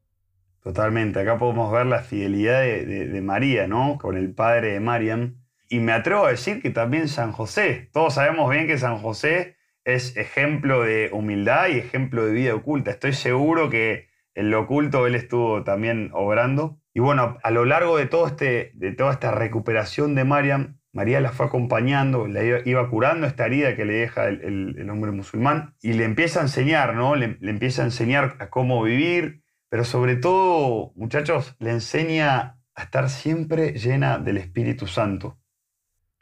Totalmente, 0.62 1.18
acá 1.18 1.38
podemos 1.38 1.72
ver 1.72 1.86
la 1.86 2.00
fidelidad 2.00 2.60
de, 2.60 3.20
María, 3.20 3.66
¿no? 3.66 3.98
Con 4.00 4.16
el 4.16 4.32
padre 4.32 4.72
de 4.72 4.80
Mariam, 4.80 5.42
y 5.68 5.80
me 5.80 5.92
atrevo 5.92 6.26
a 6.26 6.30
decir 6.30 6.62
que 6.62 6.70
también 6.70 7.08
San 7.08 7.32
José. 7.32 7.88
Todos 7.92 8.14
sabemos 8.14 8.50
bien 8.50 8.66
que 8.66 8.78
San 8.78 8.98
José 8.98 9.56
es 9.84 10.16
ejemplo 10.16 10.82
de 10.82 11.08
humildad 11.12 11.68
y 11.68 11.78
ejemplo 11.78 12.26
de 12.26 12.32
vida 12.32 12.54
oculta. 12.54 12.90
Estoy 12.90 13.14
seguro 13.14 13.70
que 13.70 14.08
en 14.34 14.50
lo 14.50 14.60
oculto 14.60 15.06
él 15.06 15.14
estuvo 15.14 15.64
también 15.64 16.10
obrando. 16.12 16.78
Y 16.94 17.00
bueno, 17.00 17.38
a 17.42 17.50
lo 17.50 17.64
largo 17.64 17.96
de, 17.96 18.06
todo 18.06 18.26
este, 18.26 18.70
de 18.74 18.92
toda 18.92 19.12
esta 19.12 19.30
recuperación 19.30 20.14
de 20.14 20.24
Mariam, 20.24 20.78
María 20.92 21.22
la 21.22 21.32
fue 21.32 21.46
acompañando, 21.46 22.26
la 22.26 22.44
iba, 22.44 22.90
curando 22.90 23.26
esta 23.26 23.46
herida 23.46 23.74
que 23.76 23.86
le 23.86 23.94
deja 23.94 24.28
el, 24.28 24.88
hombre 24.90 25.10
musulmán 25.10 25.74
y 25.80 25.94
le 25.94 26.04
empieza 26.04 26.40
a 26.40 26.42
enseñar, 26.42 26.94
¿no? 26.94 27.16
Le, 27.16 27.38
empieza 27.40 27.82
a 27.82 27.86
enseñar 27.86 28.36
a 28.40 28.50
cómo 28.50 28.82
vivir, 28.82 29.42
pero 29.70 29.84
sobre 29.84 30.16
todo, 30.16 30.92
muchachos, 30.94 31.56
le 31.58 31.70
enseña 31.70 32.58
a 32.74 32.82
estar 32.82 33.08
siempre 33.08 33.72
llena 33.72 34.18
del 34.18 34.36
Espíritu 34.36 34.86
Santo. 34.86 35.38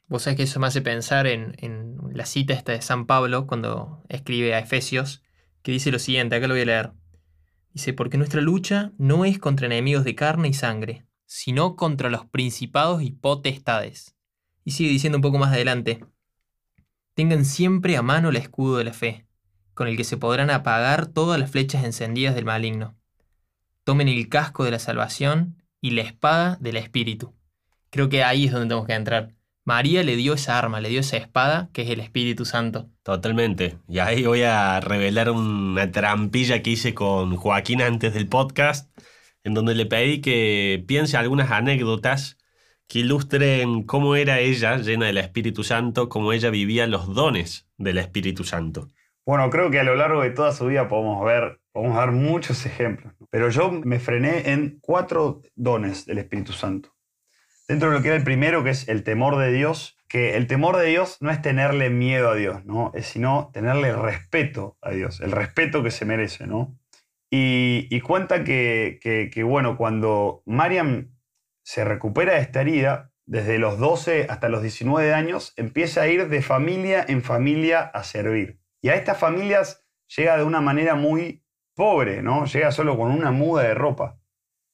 Vos 0.06 0.22
sabés 0.22 0.36
que 0.36 0.42
eso 0.44 0.60
me 0.60 0.68
hace 0.68 0.82
pensar 0.82 1.26
en, 1.26 1.56
la 2.12 2.26
cita 2.26 2.54
esta 2.54 2.72
de 2.72 2.82
San 2.82 3.06
Pablo 3.06 3.46
cuando 3.48 4.04
escribe 4.08 4.54
a 4.54 4.60
Efesios, 4.60 5.22
que 5.62 5.72
dice 5.72 5.90
lo 5.90 5.98
siguiente, 5.98 6.36
acá 6.36 6.46
lo 6.46 6.54
voy 6.54 6.62
a 6.62 6.66
leer. 6.66 6.92
Dice, 7.72 7.92
porque 7.92 8.18
nuestra 8.18 8.40
lucha 8.40 8.92
no 8.98 9.24
es 9.24 9.38
contra 9.38 9.66
enemigos 9.66 10.04
de 10.04 10.14
carne 10.14 10.48
y 10.48 10.54
sangre, 10.54 11.06
sino 11.26 11.76
contra 11.76 12.10
los 12.10 12.26
principados 12.26 13.02
y 13.02 13.12
potestades. 13.12 14.16
Y 14.70 14.72
sigue 14.72 14.90
diciendo 14.90 15.18
un 15.18 15.22
poco 15.22 15.36
más 15.36 15.52
adelante, 15.52 16.04
tengan 17.14 17.44
siempre 17.44 17.96
a 17.96 18.02
mano 18.02 18.28
el 18.28 18.36
escudo 18.36 18.78
de 18.78 18.84
la 18.84 18.92
fe, 18.92 19.26
con 19.74 19.88
el 19.88 19.96
que 19.96 20.04
se 20.04 20.16
podrán 20.16 20.48
apagar 20.48 21.08
todas 21.08 21.40
las 21.40 21.50
flechas 21.50 21.82
encendidas 21.82 22.36
del 22.36 22.44
maligno. 22.44 22.94
Tomen 23.82 24.06
el 24.06 24.28
casco 24.28 24.62
de 24.62 24.70
la 24.70 24.78
salvación 24.78 25.60
y 25.80 25.90
la 25.90 26.02
espada 26.02 26.56
del 26.60 26.76
Espíritu. 26.76 27.34
Creo 27.90 28.08
que 28.08 28.22
ahí 28.22 28.44
es 28.44 28.52
donde 28.52 28.68
tenemos 28.68 28.86
que 28.86 28.92
entrar 28.92 29.34
María 29.64 30.04
le 30.04 30.14
dio 30.14 30.34
esa 30.34 30.56
arma, 30.56 30.80
le 30.80 30.88
dio 30.88 31.00
esa 31.00 31.16
espada, 31.16 31.68
que 31.72 31.82
es 31.82 31.90
el 31.90 31.98
Espíritu 31.98 32.44
Santo. 32.44 32.88
Totalmente. 33.02 33.76
Y 33.88 33.98
ahí 33.98 34.22
voy 34.22 34.42
a 34.42 34.78
revelar 34.78 35.30
una 35.30 35.90
trampilla 35.90 36.62
que 36.62 36.70
hice 36.70 36.94
con 36.94 37.34
Joaquín 37.34 37.82
antes 37.82 38.14
del 38.14 38.28
podcast, 38.28 38.88
en 39.42 39.52
donde 39.54 39.74
le 39.74 39.86
pedí 39.86 40.20
que 40.20 40.84
piense 40.86 41.16
algunas 41.16 41.50
anécdotas 41.50 42.36
que 42.90 42.98
ilustren 42.98 43.84
cómo 43.84 44.16
era 44.16 44.40
ella 44.40 44.76
llena 44.78 45.06
del 45.06 45.18
Espíritu 45.18 45.62
Santo, 45.62 46.08
cómo 46.08 46.32
ella 46.32 46.50
vivía 46.50 46.88
los 46.88 47.14
dones 47.14 47.68
del 47.78 47.98
Espíritu 47.98 48.42
Santo. 48.42 48.88
Bueno, 49.24 49.48
creo 49.48 49.70
que 49.70 49.78
a 49.78 49.84
lo 49.84 49.94
largo 49.94 50.22
de 50.22 50.30
toda 50.30 50.50
su 50.50 50.66
vida 50.66 50.88
podemos 50.88 51.24
ver, 51.24 51.60
podemos 51.70 51.96
ver 51.96 52.10
muchos 52.10 52.66
ejemplos, 52.66 53.14
pero 53.30 53.48
yo 53.48 53.70
me 53.70 54.00
frené 54.00 54.50
en 54.50 54.80
cuatro 54.80 55.40
dones 55.54 56.04
del 56.04 56.18
Espíritu 56.18 56.52
Santo 56.52 56.92
dentro 57.68 57.90
de 57.90 57.96
lo 57.96 58.02
que 58.02 58.08
era 58.08 58.16
el 58.16 58.24
primero, 58.24 58.64
que 58.64 58.70
es 58.70 58.88
el 58.88 59.04
temor 59.04 59.38
de 59.38 59.52
Dios, 59.52 59.96
que 60.08 60.36
el 60.36 60.48
temor 60.48 60.76
de 60.76 60.86
Dios 60.86 61.18
no 61.20 61.30
es 61.30 61.40
tenerle 61.40 61.88
miedo 61.88 62.28
a 62.28 62.34
Dios, 62.34 62.64
¿no? 62.64 62.90
Es 62.96 63.06
sino 63.06 63.50
tenerle 63.52 63.92
respeto 63.92 64.76
a 64.82 64.90
Dios, 64.90 65.20
el 65.20 65.30
respeto 65.30 65.84
que 65.84 65.92
se 65.92 66.04
merece, 66.04 66.48
¿no? 66.48 66.76
Y, 67.30 68.00
cuenta 68.00 68.42
que, 68.42 68.98
que, 69.32 69.42
bueno, 69.44 69.76
cuando 69.76 70.42
Mariam 70.46 71.12
se 71.62 71.84
recupera 71.84 72.34
de 72.34 72.40
esta 72.40 72.60
herida, 72.60 73.12
desde 73.26 73.58
los 73.58 73.78
12 73.78 74.26
hasta 74.28 74.48
los 74.48 74.62
19 74.62 75.14
años, 75.14 75.52
empieza 75.56 76.02
a 76.02 76.08
ir 76.08 76.28
de 76.28 76.42
familia 76.42 77.04
en 77.06 77.22
familia 77.22 77.80
a 77.82 78.02
servir. 78.02 78.60
Y 78.82 78.88
a 78.88 78.96
estas 78.96 79.18
familias 79.18 79.84
llega 80.16 80.36
de 80.36 80.42
una 80.42 80.60
manera 80.60 80.94
muy 80.94 81.44
pobre, 81.74 82.22
¿no? 82.22 82.46
Llega 82.46 82.72
solo 82.72 82.96
con 82.96 83.10
una 83.10 83.30
muda 83.30 83.62
de 83.62 83.74
ropa. 83.74 84.18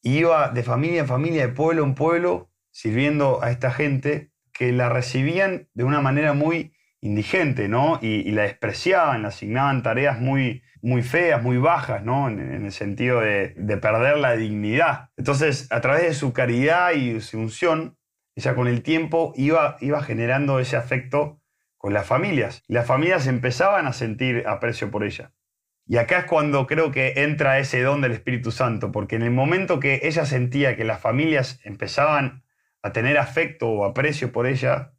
iba 0.02 0.49
de 0.50 0.62
familia 0.62 1.00
en 1.00 1.07
familia, 1.07 1.47
de 1.47 1.52
pueblo 1.52 1.85
en 1.85 1.95
pueblo, 1.95 2.50
sirviendo 2.71 3.43
a 3.43 3.50
esta 3.50 3.71
gente 3.73 4.33
que 4.52 4.73
la 4.73 4.88
recibían 4.88 5.69
de 5.75 5.85
una 5.85 6.00
manera 6.00 6.33
muy 6.33 6.73
indigente, 7.00 7.69
¿no? 7.69 7.99
Y, 8.00 8.31
la 8.33 8.43
despreciaban, 8.43 9.23
le 9.23 9.28
asignaban 9.28 9.83
tareas 9.83 10.21
muy, 10.21 10.62
muy 10.87 11.02
feas, 11.02 11.43
muy 11.43 11.57
bajas, 11.57 12.05
¿no? 12.05 12.28
En, 12.28 12.38
el 12.38 12.71
sentido 12.71 13.19
de, 13.19 13.49
perder 13.83 14.19
la 14.19 14.37
dignidad. 14.37 15.11
Entonces, 15.16 15.66
a 15.71 15.81
través 15.81 16.05
de 16.05 16.14
su 16.14 16.33
caridad 16.33 16.93
y 16.93 17.21
su 17.21 17.40
unción, 17.40 17.99
ella 18.37 18.55
con 18.55 18.69
el 18.69 18.85
tiempo 18.85 19.33
iba, 19.35 19.78
iba 19.81 20.00
generando 20.00 20.61
ese 20.61 20.76
afecto 20.76 21.40
con 21.76 21.93
las 21.93 22.07
familias. 22.07 22.62
Las 22.69 22.87
familias 22.87 23.26
empezaban 23.26 23.88
a 23.88 23.93
sentir 23.93 24.45
aprecio 24.47 24.93
por 24.93 25.02
ella. 25.02 25.33
Y 25.88 25.97
acá 25.97 26.21
es 26.21 26.25
cuando 26.26 26.69
creo 26.69 26.93
que 26.93 27.14
entra 27.16 27.59
ese 27.59 27.83
don 27.83 28.00
del 28.00 28.12
Espíritu 28.12 28.52
Santo, 28.52 28.93
porque 28.93 29.16
en 29.16 29.23
el 29.23 29.33
momento 29.33 29.81
que 29.81 30.02
ella 30.05 30.25
sentía 30.25 30.76
que 30.76 30.85
las 30.85 31.00
familias 31.00 31.59
empezaban 31.64 32.45
a 32.83 32.93
tener 32.93 33.19
afecto 33.19 33.69
o 33.69 33.85
aprecio 33.87 34.31
por 34.31 34.47
ella, 34.47 34.93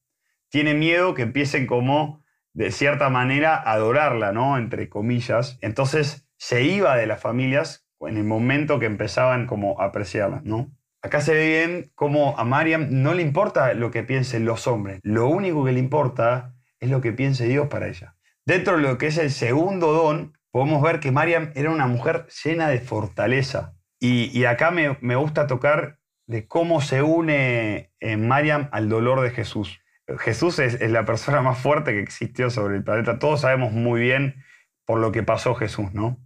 tiene 0.50 0.74
miedo 0.74 1.14
que 1.14 1.22
empiecen 1.22 1.66
como, 1.66 2.26
de 2.58 2.72
cierta 2.72 3.12
manera, 3.12 3.62
adorarla, 3.64 4.32
¿no? 4.32 4.58
Entre 4.58 4.90
comillas. 4.90 5.60
Entonces 5.62 6.28
se 6.38 6.64
iba 6.64 6.98
de 6.98 7.06
las 7.06 7.22
familias 7.22 7.88
en 8.00 8.18
el 8.18 8.24
momento 8.24 8.80
que 8.80 8.88
empezaban 8.88 9.46
como 9.46 9.80
a 9.80 9.86
apreciarla, 9.86 10.42
¿no? 10.44 10.72
Acá 11.04 11.22
se 11.22 11.36
ve 11.36 11.48
bien 11.48 11.92
cómo 11.94 12.36
a 12.40 12.46
Mariam 12.46 12.88
no 12.90 13.14
le 13.14 13.22
importa 13.22 13.76
lo 13.76 13.92
que 13.92 14.02
piensen 14.02 14.46
los 14.46 14.66
hombres. 14.66 15.00
Lo 15.04 15.28
único 15.28 15.64
que 15.66 15.72
le 15.72 15.80
importa 15.80 16.56
es 16.80 16.90
lo 16.90 17.00
que 17.00 17.14
piense 17.14 17.46
Dios 17.48 17.68
para 17.68 17.90
ella. 17.90 18.16
Dentro 18.44 18.78
de 18.78 18.82
lo 18.82 18.98
que 18.98 19.08
es 19.08 19.20
el 19.20 19.30
segundo 19.30 19.94
don, 19.94 20.36
podemos 20.50 20.82
ver 20.82 21.00
que 21.00 21.12
Mariam 21.12 21.52
era 21.54 21.70
una 21.70 21.86
mujer 21.86 22.26
llena 22.44 22.70
de 22.70 22.80
fortaleza. 22.80 23.76
Y, 24.00 24.46
acá 24.46 24.72
me, 24.72 24.98
me 25.02 25.16
gusta 25.16 25.46
tocar 25.46 26.00
de 26.26 26.48
cómo 26.48 26.82
se 26.82 27.04
une 27.04 27.92
en 28.00 28.24
eh, 28.24 28.28
Mariam 28.28 28.70
al 28.72 28.90
dolor 28.90 29.22
de 29.22 29.30
Jesús. 29.30 29.80
Jesús 30.20 30.60
es, 30.60 30.80
la 30.90 31.06
persona 31.06 31.42
más 31.42 31.58
fuerte 31.58 31.92
que 31.94 32.00
existió 32.00 32.50
sobre 32.50 32.78
el 32.78 32.84
planeta. 32.84 33.20
Todos 33.20 33.42
sabemos 33.42 33.72
muy 33.72 34.02
bien 34.02 34.44
por 34.86 35.00
lo 35.00 35.12
que 35.12 35.24
pasó 35.24 35.56
Jesús, 35.56 35.94
¿no? 35.94 36.18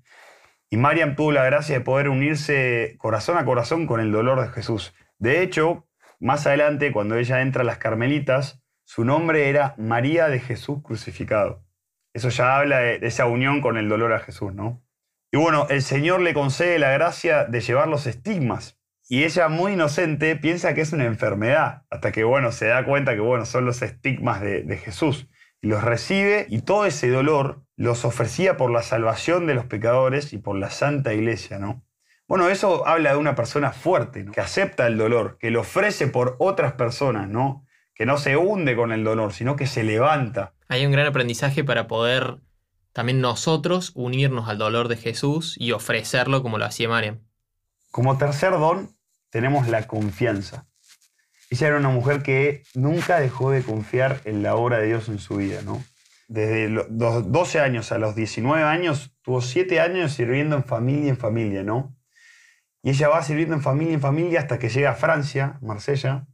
Y 0.70 0.78
Mariam 0.78 1.16
tuvo 1.16 1.32
la 1.32 1.44
gracia 1.44 1.80
de 1.80 1.84
poder 1.84 2.08
unirse 2.08 2.96
corazón 2.98 3.38
a 3.38 3.46
corazón 3.46 3.88
con 3.88 4.00
el 4.00 4.12
dolor 4.12 4.40
de 4.42 4.50
Jesús. 4.50 4.94
De 5.18 5.42
hecho, 5.42 5.88
más 6.20 6.48
adelante, 6.48 6.92
cuando 6.92 7.18
ella 7.18 7.42
entra 7.42 7.64
a 7.64 7.66
las 7.66 7.78
Carmelitas, 7.78 8.64
su 8.86 9.04
nombre 9.04 9.50
era 9.50 9.76
María 9.78 10.28
de 10.30 10.40
Jesús 10.40 10.82
crucificado. 10.84 11.66
Eso 12.14 12.30
ya 12.30 12.58
habla 12.58 12.80
de 12.80 13.00
esa 13.08 13.26
unión 13.26 13.62
con 13.62 13.78
el 13.78 13.90
dolor 13.90 14.14
a 14.14 14.20
Jesús, 14.20 14.54
¿no? 14.54 14.84
Y 15.32 15.38
bueno, 15.38 15.66
el 15.70 15.82
Señor 15.82 16.20
le 16.22 16.34
concede 16.34 16.78
la 16.78 16.92
gracia 16.92 17.46
de 17.46 17.62
llevar 17.62 17.88
los 17.88 18.06
estigmas. 18.06 18.81
Y 19.12 19.26
ella, 19.26 19.50
muy 19.50 19.74
inocente, 19.74 20.38
piensa 20.38 20.74
que 20.74 20.80
es 20.80 20.94
una 20.94 21.04
enfermedad, 21.04 21.84
hasta 21.90 22.14
que, 22.14 22.24
bueno, 22.24 22.54
se 22.54 22.68
da 22.68 22.86
cuenta 22.86 23.14
que, 23.14 23.20
bueno, 23.20 23.46
son 23.46 23.66
los 23.66 23.82
estigmas 23.82 24.40
de, 24.40 24.64
de 24.64 24.78
Jesús. 24.78 25.28
Y 25.62 25.68
los 25.68 25.84
recibe 25.84 26.46
y 26.48 26.62
todo 26.62 26.86
ese 26.86 27.10
dolor 27.10 27.62
los 27.76 28.06
ofrecía 28.06 28.56
por 28.56 28.72
la 28.72 28.84
salvación 28.84 29.48
de 29.48 29.54
los 29.54 29.66
pecadores 29.66 30.32
y 30.32 30.38
por 30.38 30.58
la 30.58 30.70
Santa 30.70 31.14
Iglesia, 31.14 31.60
¿no? 31.60 31.84
Bueno, 32.26 32.48
eso 32.48 32.88
habla 32.88 33.12
de 33.12 33.18
una 33.18 33.36
persona 33.36 33.74
fuerte, 33.74 34.24
¿no? 34.24 34.32
que 34.32 34.40
acepta 34.40 34.88
el 34.88 34.98
dolor, 34.98 35.38
que 35.42 35.52
lo 35.52 35.60
ofrece 35.60 36.08
por 36.08 36.38
otras 36.40 36.72
personas, 36.72 37.28
¿no? 37.28 37.66
Que 37.94 38.06
no 38.06 38.18
se 38.18 38.38
hunde 38.38 38.78
con 38.78 38.94
el 38.94 39.04
dolor, 39.04 39.34
sino 39.34 39.58
que 39.58 39.68
se 39.68 39.84
levanta. 39.84 40.54
Hay 40.70 40.86
un 40.86 40.94
gran 40.94 41.08
aprendizaje 41.08 41.66
para 41.66 41.86
poder 41.88 42.38
también 42.94 43.20
nosotros 43.20 43.92
unirnos 43.94 44.48
al 44.48 44.58
dolor 44.58 44.88
de 44.88 44.96
Jesús 44.96 45.58
y 45.60 45.74
ofrecerlo 45.74 46.42
como 46.42 46.58
lo 46.58 46.64
hacía 46.64 46.88
Mariam. 46.88 47.20
Como 47.92 48.18
tercer 48.18 48.52
don, 48.52 48.96
tenemos 49.32 49.68
la 49.68 49.88
confianza. 49.88 50.68
Ella 51.50 51.68
era 51.68 51.78
una 51.78 51.90
mujer 51.90 52.22
que 52.22 52.64
nunca 52.76 53.20
dejó 53.20 53.52
de 53.52 53.64
confiar 53.64 54.22
en 54.26 54.44
la 54.44 54.56
obra 54.56 54.78
de 54.78 54.88
Dios 54.88 55.10
en 55.10 55.20
su 55.20 55.38
vida, 55.38 55.62
¿no? 55.64 55.84
Desde 56.28 56.70
los 56.70 57.32
12 57.32 57.60
años 57.60 57.92
a 57.92 57.98
los 57.98 58.16
19 58.16 58.64
años, 58.64 59.14
tuvo 59.22 59.42
7 59.42 59.82
años 59.82 60.14
sirviendo 60.14 60.56
en 60.56 60.64
familia 60.64 61.10
en 61.10 61.18
familia, 61.18 61.64
¿no? 61.64 61.96
Y 62.84 62.92
ella 62.92 63.10
va 63.10 63.22
sirviendo 63.22 63.56
en 63.56 63.62
familia 63.62 63.94
en 63.94 64.02
familia 64.02 64.40
hasta 64.40 64.60
que 64.60 64.70
llega 64.70 64.92
a 64.92 64.96
Francia, 64.96 65.60
Marsella, 65.62 66.28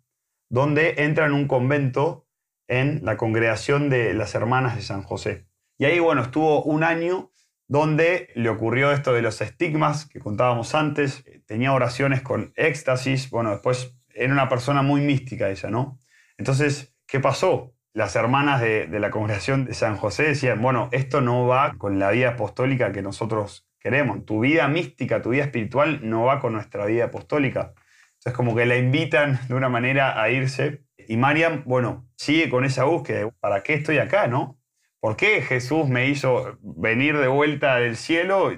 donde 0.50 0.96
entra 1.04 1.26
en 1.26 1.34
un 1.34 1.48
convento 1.48 2.28
en 2.68 3.04
la 3.04 3.18
congregación 3.18 3.90
de 3.90 4.14
las 4.14 4.36
hermanas 4.36 4.76
de 4.76 4.82
San 4.82 5.02
José. 5.02 5.48
Y 5.78 5.86
ahí, 5.86 6.00
bueno, 6.00 6.22
estuvo 6.22 6.64
un 6.64 6.84
año 6.84 7.32
donde 7.68 8.30
le 8.36 8.50
ocurrió 8.50 8.92
esto 8.92 9.14
de 9.14 9.22
los 9.22 9.42
estigmas 9.42 10.06
que 10.06 10.20
contábamos 10.20 10.74
antes, 10.74 11.24
tenía 11.46 11.74
oraciones 11.74 12.22
con 12.22 12.54
éxtasis, 12.56 13.30
bueno, 13.30 13.52
después 13.52 13.98
era 14.14 14.34
una 14.34 14.50
persona 14.50 14.82
muy 14.82 15.02
mística 15.02 15.50
ella, 15.50 15.70
¿no? 15.70 16.00
Entonces, 16.38 16.96
¿qué 17.08 17.20
pasó? 17.20 17.74
Las 17.94 18.16
hermanas 18.16 18.62
de, 18.62 18.88
la 19.00 19.10
congregación 19.10 19.66
de 19.66 19.74
San 19.74 19.98
José 19.98 20.24
decían, 20.24 20.62
bueno, 20.62 20.90
esto 20.92 21.22
no 21.22 21.48
va 21.48 21.76
con 21.78 22.00
la 22.00 22.12
vida 22.12 22.30
apostólica 22.30 22.92
que 22.92 23.02
nosotros 23.02 23.68
queremos, 23.80 24.26
tu 24.26 24.42
vida 24.42 24.68
mística, 24.68 25.22
tu 25.22 25.32
vida 25.32 25.44
espiritual 25.44 26.02
no 26.04 26.24
va 26.24 26.40
con 26.40 26.54
nuestra 26.54 26.86
vida 26.86 27.06
apostólica. 27.06 27.74
Entonces, 28.18 28.34
como 28.34 28.56
que 28.56 28.66
la 28.66 28.78
invitan 28.78 29.40
de 29.48 29.56
una 29.56 29.70
manera 29.70 30.22
a 30.22 30.30
irse. 30.30 30.84
Y 31.08 31.18
Mariam, 31.18 31.64
bueno, 31.66 32.08
sigue 32.18 32.50
con 32.50 32.66
esa 32.66 32.84
búsqueda, 32.84 33.30
¿para 33.40 33.64
qué 33.64 33.74
estoy 33.76 33.98
acá, 33.98 34.28
no? 34.28 34.60
¿Por 35.00 35.16
qué 35.16 35.42
Jesús 35.42 35.88
me 35.88 36.08
hizo 36.08 36.58
venir 36.62 37.18
de 37.18 37.28
vuelta 37.28 37.78
del 37.78 37.98
cielo? 37.98 38.52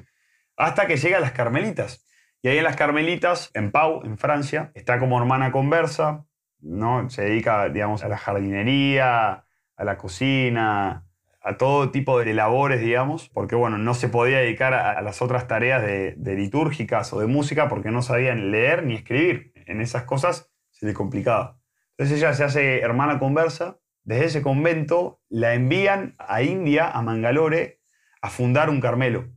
Hasta 0.55 0.88
que 0.88 0.98
llega 0.98 1.17
a 1.17 1.22
las 1.22 1.34
Carmelitas. 1.34 2.05
Y 2.41 2.48
ahí 2.48 2.58
en 2.58 2.63
las 2.63 2.77
Carmelitas, 2.77 3.51
en 3.53 3.72
Pau, 3.72 4.01
en 4.05 4.17
Francia, 4.17 4.72
está 4.74 5.00
como 5.00 5.19
hermana 5.19 5.51
conversa, 5.51 6.25
¿no? 6.62 7.10
Se 7.10 7.24
dedica, 7.24 7.67
digamos, 7.69 8.03
a 8.03 8.08
la 8.08 8.17
jardinería, 8.17 9.46
a 9.75 9.84
la 9.84 9.98
cocina, 9.98 11.05
a 11.41 11.58
todo 11.58 11.91
tipo 11.91 12.19
de 12.19 12.34
labores, 12.34 12.79
digamos, 12.79 13.29
porque, 13.29 13.55
bueno, 13.55 13.77
no 13.77 13.93
se 13.93 14.08
podía 14.08 14.39
dedicar 14.39 14.74
a, 14.74 15.01
las 15.01 15.22
otras 15.22 15.48
tareas 15.48 15.81
de, 15.81 16.15
litúrgicas 16.17 17.12
o 17.13 17.19
de 17.19 17.27
música 17.27 17.67
porque 17.67 17.91
no 17.91 18.01
sabían 18.01 18.51
leer 18.51 18.86
ni 18.86 18.96
escribir. 18.96 19.52
En 19.65 19.82
esas 19.82 20.04
cosas 20.04 20.49
se 20.71 20.86
le 20.86 20.93
complicaba. 20.93 21.60
Entonces 21.97 22.17
ella 22.17 22.34
se 22.34 22.43
hace 22.45 22.80
hermana 22.80 23.19
conversa 23.19 23.80
desde 24.10 24.26
ese 24.26 24.41
convento 24.41 25.22
la 25.30 25.54
envían 25.54 26.15
a 26.17 26.41
India, 26.41 26.89
a 26.89 27.04
Mangalore, 27.04 27.80
a 28.24 28.32
fundar 28.32 28.72
un 28.72 28.82
Carmelo. 28.82 29.30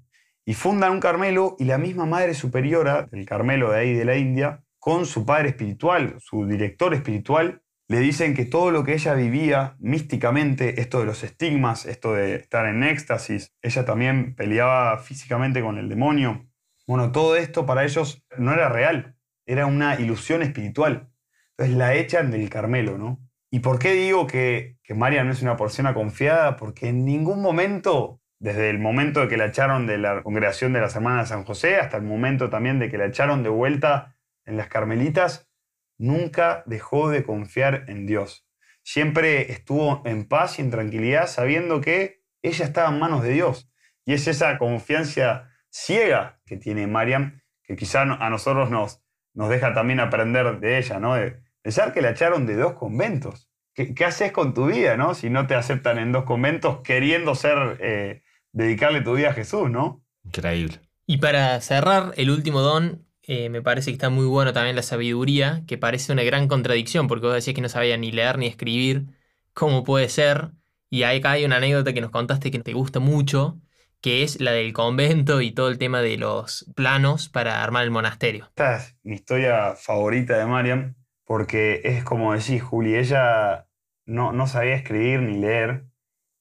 Y 0.46 0.54
fundan 0.54 0.92
un 0.92 1.00
Carmelo 1.00 1.56
y 1.58 1.66
la 1.66 1.76
misma 1.76 2.06
Madre 2.06 2.32
Superiora 2.32 3.02
del 3.02 3.26
Carmelo 3.26 3.70
de 3.70 3.78
ahí 3.78 3.92
de 3.92 4.06
la 4.06 4.16
India, 4.16 4.64
con 4.78 5.04
su 5.04 5.26
padre 5.26 5.50
espiritual, 5.50 6.16
su 6.20 6.46
director 6.46 6.94
espiritual, 6.94 7.60
le 7.86 7.98
dicen 7.98 8.32
que 8.32 8.46
todo 8.46 8.70
lo 8.70 8.82
que 8.82 8.94
ella 8.94 9.12
vivía 9.12 9.76
místicamente, 9.78 10.80
esto 10.80 11.00
de 11.00 11.04
los 11.04 11.22
estigmas, 11.22 11.84
esto 11.84 12.14
de 12.14 12.36
estar 12.36 12.64
en 12.64 12.82
éxtasis, 12.82 13.52
ella 13.60 13.84
también 13.84 14.34
peleaba 14.34 14.96
físicamente 15.00 15.60
con 15.60 15.76
el 15.76 15.90
demonio. 15.90 16.46
Bueno, 16.86 17.12
todo 17.12 17.36
esto 17.36 17.66
para 17.66 17.84
ellos 17.84 18.24
no 18.38 18.54
era 18.54 18.70
real, 18.70 19.16
era 19.44 19.66
una 19.66 20.00
ilusión 20.00 20.40
espiritual. 20.40 21.10
Entonces 21.50 21.76
la 21.76 21.94
echan 21.94 22.30
del 22.30 22.48
Carmelo, 22.48 22.96
¿no? 22.96 23.20
¿Y 23.54 23.60
por 23.60 23.78
qué 23.78 23.92
digo 23.92 24.26
que, 24.26 24.78
que 24.82 24.94
no 24.94 25.06
es 25.08 25.42
una 25.42 25.58
persona 25.58 25.92
confiada? 25.92 26.56
Porque 26.56 26.88
en 26.88 27.04
ningún 27.04 27.42
momento, 27.42 28.22
desde 28.38 28.70
el 28.70 28.78
momento 28.78 29.20
de 29.20 29.28
que 29.28 29.36
la 29.36 29.44
echaron 29.44 29.86
de 29.86 29.98
la 29.98 30.22
congregación 30.22 30.72
de 30.72 30.80
las 30.80 30.96
hermanas 30.96 31.28
de 31.28 31.34
San 31.34 31.44
José 31.44 31.76
hasta 31.76 31.98
el 31.98 32.02
momento 32.02 32.48
también 32.48 32.78
de 32.78 32.90
que 32.90 32.96
la 32.96 33.04
echaron 33.04 33.42
de 33.42 33.50
vuelta 33.50 34.16
en 34.46 34.56
las 34.56 34.68
Carmelitas, 34.68 35.50
nunca 35.98 36.62
dejó 36.64 37.10
de 37.10 37.24
confiar 37.24 37.84
en 37.88 38.06
Dios. 38.06 38.48
Siempre 38.84 39.52
estuvo 39.52 40.00
en 40.06 40.26
paz 40.26 40.58
y 40.58 40.62
en 40.62 40.70
tranquilidad 40.70 41.26
sabiendo 41.26 41.82
que 41.82 42.22
ella 42.40 42.64
estaba 42.64 42.88
en 42.88 43.00
manos 43.00 43.22
de 43.22 43.34
Dios. 43.34 43.70
Y 44.06 44.14
es 44.14 44.28
esa 44.28 44.56
confianza 44.56 45.50
ciega 45.68 46.40
que 46.46 46.56
tiene 46.56 46.86
Mariam, 46.86 47.42
que 47.64 47.76
quizá 47.76 48.00
a 48.00 48.30
nosotros 48.30 48.70
nos, 48.70 49.04
nos 49.34 49.50
deja 49.50 49.74
también 49.74 50.00
aprender 50.00 50.58
de 50.58 50.78
ella, 50.78 50.98
¿no? 50.98 51.16
Pensar 51.62 51.92
que 51.92 52.02
la 52.02 52.10
echaron 52.10 52.46
de 52.46 52.56
dos 52.56 52.74
conventos. 52.74 53.48
¿Qué, 53.74 53.94
haces 54.04 54.32
con 54.32 54.52
tu 54.52 54.66
vida, 54.66 54.96
no? 54.96 55.14
Si 55.14 55.30
no 55.30 55.46
te 55.46 55.54
aceptan 55.54 55.98
en 55.98 56.12
dos 56.12 56.24
conventos 56.24 56.80
queriendo 56.82 57.34
ser, 57.34 57.78
eh, 57.80 58.22
dedicarle 58.52 59.00
tu 59.00 59.14
vida 59.14 59.30
a 59.30 59.32
Jesús, 59.32 59.70
¿no? 59.70 60.04
Increíble. 60.24 60.80
Y 61.06 61.18
para 61.18 61.60
cerrar, 61.60 62.12
el 62.16 62.30
último 62.30 62.60
don, 62.60 63.06
eh, 63.22 63.48
me 63.48 63.62
parece 63.62 63.90
que 63.90 63.94
está 63.94 64.10
muy 64.10 64.26
bueno 64.26 64.52
también 64.52 64.76
la 64.76 64.82
sabiduría, 64.82 65.62
que 65.66 65.78
parece 65.78 66.12
una 66.12 66.22
gran 66.22 66.48
contradicción, 66.48 67.08
porque 67.08 67.26
vos 67.26 67.34
decías 67.34 67.54
que 67.54 67.62
no 67.62 67.68
sabía 67.68 67.96
ni 67.96 68.12
leer 68.12 68.38
ni 68.38 68.46
escribir. 68.46 69.06
¿Cómo 69.54 69.84
puede 69.84 70.08
ser? 70.08 70.50
Y 70.90 71.04
acá 71.04 71.32
hay 71.32 71.44
una 71.44 71.56
anécdota 71.56 71.94
que 71.94 72.00
nos 72.02 72.10
contaste 72.10 72.50
que 72.50 72.58
te 72.58 72.74
gusta 72.74 73.00
mucho, 73.00 73.58
que 74.02 74.22
es 74.24 74.40
la 74.40 74.52
del 74.52 74.72
convento 74.72 75.40
y 75.40 75.52
todo 75.52 75.68
el 75.68 75.78
tema 75.78 76.02
de 76.02 76.18
los 76.18 76.66
planos 76.74 77.28
para 77.28 77.62
armar 77.62 77.84
el 77.84 77.90
monasterio. 77.90 78.46
Esta 78.46 78.76
es 78.76 78.96
mi 79.02 79.14
historia 79.14 79.74
favorita 79.76 80.36
de 80.36 80.44
Mariam, 80.44 80.94
porque 81.32 81.80
es 81.84 82.04
como 82.04 82.34
decís, 82.34 82.62
Juli, 82.62 82.94
ella 82.94 83.66
no, 84.04 84.46
sabía 84.46 84.74
escribir 84.74 85.22
ni 85.22 85.38
leer. 85.38 85.86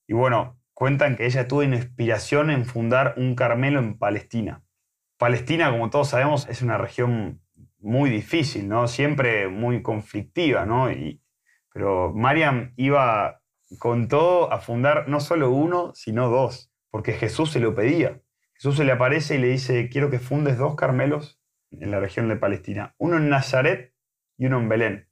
Y 0.05 0.11
bueno, 0.11 0.59
cuentan 0.73 1.15
que 1.15 1.25
ella 1.25 1.47
tuvo 1.47 1.63
inspiración 1.63 2.49
en 2.49 2.65
fundar 2.65 3.13
un 3.15 3.35
Carmelo 3.35 3.79
en 3.79 3.97
Palestina. 3.97 4.65
Palestina, 5.17 5.71
como 5.71 5.89
todos 5.89 6.09
sabemos, 6.09 6.45
es 6.49 6.61
una 6.61 6.77
región 6.77 7.41
muy 7.79 8.09
difícil, 8.09 8.67
¿no? 8.67 8.89
Siempre 8.89 9.47
muy 9.47 9.81
conflictiva, 9.81 10.65
¿no? 10.65 10.91
Y, 10.91 11.23
pero 11.73 12.11
Mariam 12.13 12.73
iba 12.75 13.41
con 13.79 14.09
todo 14.09 14.51
a 14.51 14.59
fundar 14.59 15.07
no 15.07 15.21
solo 15.21 15.51
uno, 15.51 15.93
sino 15.95 16.27
dos, 16.27 16.69
porque 16.89 17.13
Jesús 17.13 17.51
se 17.51 17.61
lo 17.61 17.73
pedía. 17.75 18.19
Jesús 18.55 18.75
se 18.75 18.83
le 18.83 18.91
aparece 18.91 19.35
y 19.35 19.37
le 19.37 19.47
dice, 19.47 19.87
quiero 19.87 20.09
que 20.09 20.19
fundes 20.19 20.57
dos 20.57 20.75
Carmelos 20.75 21.41
en 21.69 21.91
la 21.91 22.01
región 22.01 22.27
de 22.27 22.35
Palestina, 22.35 22.93
uno 22.97 23.15
en 23.15 23.29
Nazaret 23.29 23.90
y 24.41 24.47
uno 24.47 24.57
en 24.57 24.69
Belén. 24.69 25.07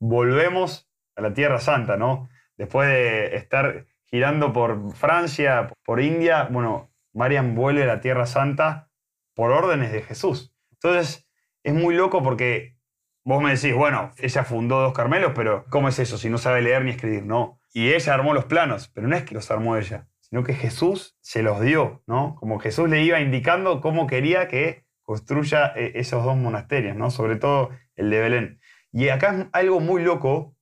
Volvemos 0.00 0.90
a 1.14 1.22
la 1.22 1.32
Tierra 1.32 1.60
Santa, 1.60 1.96
¿no? 1.96 2.28
Después 2.56 2.88
de 2.88 3.36
estar 3.36 3.86
girando 4.06 4.52
por 4.52 4.92
Francia, 4.96 5.72
por 5.84 6.00
India, 6.00 6.48
bueno, 6.50 6.92
Mariam 7.12 7.54
vuelve 7.54 7.84
a 7.84 7.86
la 7.86 8.00
Tierra 8.00 8.26
Santa 8.26 8.90
por 9.34 9.52
órdenes 9.52 9.92
de 9.92 10.02
Jesús. 10.02 10.52
Entonces, 10.72 11.28
es 11.62 11.72
muy 11.72 11.94
loco 11.94 12.24
porque 12.24 12.76
vos 13.22 13.40
me 13.40 13.54
decís, 13.54 13.72
bueno, 13.72 14.10
ella 14.18 14.42
fundó 14.42 14.80
dos 14.80 14.94
Carmelos, 14.94 15.30
pero 15.32 15.64
¿cómo 15.70 15.86
es 15.88 16.00
eso 16.00 16.18
si 16.18 16.28
no 16.28 16.38
sabe 16.38 16.60
leer 16.60 16.84
ni 16.84 16.90
escribir? 16.90 17.24
No. 17.24 17.60
Y 17.72 17.92
ella 17.92 18.14
armó 18.14 18.34
los 18.34 18.46
planos, 18.46 18.88
pero 18.88 19.06
no 19.06 19.14
es 19.14 19.22
que 19.22 19.34
los 19.34 19.48
armó 19.52 19.76
ella, 19.76 20.08
sino 20.18 20.42
que 20.42 20.54
Jesús 20.54 21.16
se 21.20 21.44
los 21.44 21.60
dio, 21.60 22.02
¿no? 22.08 22.34
Como 22.34 22.58
Jesús 22.58 22.88
le 22.88 23.04
iba 23.04 23.20
indicando 23.20 23.80
cómo 23.80 24.08
quería 24.08 24.48
que 24.48 24.86
construya 25.02 25.72
eh, 25.76 25.92
esos 25.94 26.24
dos 26.24 26.36
monasterios, 26.36 26.96
¿no? 26.96 27.12
Sobre 27.12 27.36
todo 27.36 27.70
el 27.94 28.10
de 28.10 28.18
Belén. 28.18 28.61
Y 28.92 29.08
acá 29.08 29.34
es 29.34 29.46
algo 29.52 29.80
muy 29.80 30.02
loco, 30.02 30.54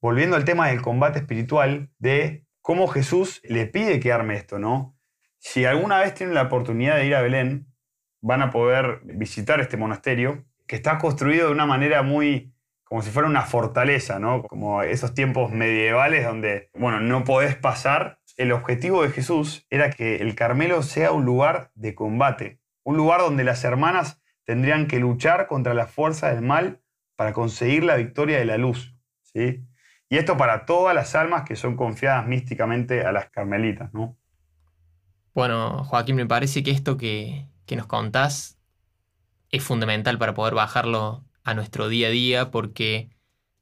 volviendo 0.00 0.36
al 0.36 0.44
tema 0.44 0.68
del 0.68 0.82
combate 0.82 1.20
espiritual, 1.20 1.90
de 1.98 2.44
cómo 2.60 2.88
Jesús 2.88 3.40
le 3.44 3.66
pide 3.66 4.00
que 4.00 4.12
arme 4.12 4.34
esto, 4.34 4.58
¿no? 4.58 4.96
Si 5.38 5.64
alguna 5.64 6.00
vez 6.00 6.14
tienen 6.14 6.34
la 6.34 6.42
oportunidad 6.42 6.96
de 6.96 7.06
ir 7.06 7.14
a 7.14 7.22
Belén, 7.22 7.72
van 8.20 8.42
a 8.42 8.50
poder 8.50 9.00
visitar 9.04 9.60
este 9.60 9.76
monasterio, 9.76 10.44
que 10.66 10.76
está 10.76 10.98
construido 10.98 11.46
de 11.46 11.52
una 11.52 11.64
manera 11.64 12.02
muy, 12.02 12.52
como 12.84 13.02
si 13.02 13.10
fuera 13.10 13.28
una 13.28 13.42
fortaleza, 13.42 14.18
¿no? 14.18 14.42
Como 14.42 14.82
esos 14.82 15.14
tiempos 15.14 15.52
medievales 15.52 16.26
donde, 16.26 16.70
bueno, 16.74 17.00
no 17.00 17.24
podés 17.24 17.56
pasar. 17.56 18.18
El 18.36 18.52
objetivo 18.52 19.02
de 19.02 19.10
Jesús 19.10 19.66
era 19.70 19.90
que 19.90 20.16
el 20.16 20.34
Carmelo 20.34 20.82
sea 20.82 21.12
un 21.12 21.24
lugar 21.24 21.70
de 21.74 21.94
combate, 21.94 22.60
un 22.82 22.96
lugar 22.96 23.20
donde 23.20 23.44
las 23.44 23.64
hermanas 23.64 24.20
tendrían 24.44 24.86
que 24.86 24.98
luchar 24.98 25.46
contra 25.46 25.74
las 25.74 25.90
fuerzas 25.90 26.34
del 26.34 26.44
mal 26.44 26.79
para 27.20 27.34
conseguir 27.34 27.84
la 27.84 27.96
victoria 27.96 28.38
de 28.38 28.46
la 28.46 28.56
luz. 28.56 28.94
¿sí? 29.20 29.62
Y 30.08 30.16
esto 30.16 30.38
para 30.38 30.64
todas 30.64 30.94
las 30.94 31.14
almas 31.14 31.42
que 31.42 31.54
son 31.54 31.76
confiadas 31.76 32.26
místicamente 32.26 33.04
a 33.04 33.12
las 33.12 33.28
carmelitas. 33.28 33.92
¿no? 33.92 34.16
Bueno, 35.34 35.84
Joaquín, 35.84 36.16
me 36.16 36.24
parece 36.24 36.62
que 36.62 36.70
esto 36.70 36.96
que, 36.96 37.46
que 37.66 37.76
nos 37.76 37.86
contás 37.86 38.58
es 39.50 39.62
fundamental 39.62 40.16
para 40.16 40.32
poder 40.32 40.54
bajarlo 40.54 41.22
a 41.42 41.52
nuestro 41.52 41.90
día 41.90 42.06
a 42.08 42.10
día 42.10 42.50
porque 42.50 43.10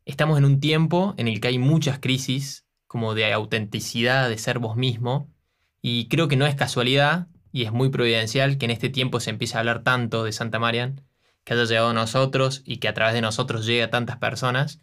estamos 0.05 0.39
en 0.39 0.45
un 0.45 0.61
tiempo 0.61 1.17
en 1.17 1.27
el 1.27 1.41
que 1.41 1.49
hay 1.49 1.59
muchas 1.59 1.99
crisis 1.99 2.65
como 2.87 3.15
de 3.15 3.33
autenticidad, 3.33 4.29
de 4.29 4.39
ser 4.39 4.61
vos 4.61 4.77
mismo, 4.77 5.35
y 5.83 6.07
creo 6.07 6.29
que 6.29 6.37
no 6.37 6.47
es 6.47 6.55
casualidad 6.55 7.27
y 7.51 7.65
es 7.65 7.73
muy 7.73 7.89
providencial 7.89 8.57
que 8.57 8.67
en 8.67 8.71
este 8.71 8.89
tiempo 8.89 9.19
se 9.19 9.31
empiece 9.31 9.57
a 9.57 9.61
hablar 9.61 9.83
tanto 9.83 10.23
de 10.23 10.31
Santa 10.31 10.61
Marian, 10.61 11.08
que 11.49 11.55
haya 11.55 11.65
llegado 11.65 11.89
a 11.89 11.95
nosotros 11.95 12.63
y 12.67 12.77
que 12.77 12.89
a 12.89 12.95
través 12.95 13.15
de 13.15 13.23
nosotros 13.23 13.65
llegue 13.65 13.83
a 13.83 13.91
tantas 13.91 14.19
personas, 14.19 14.83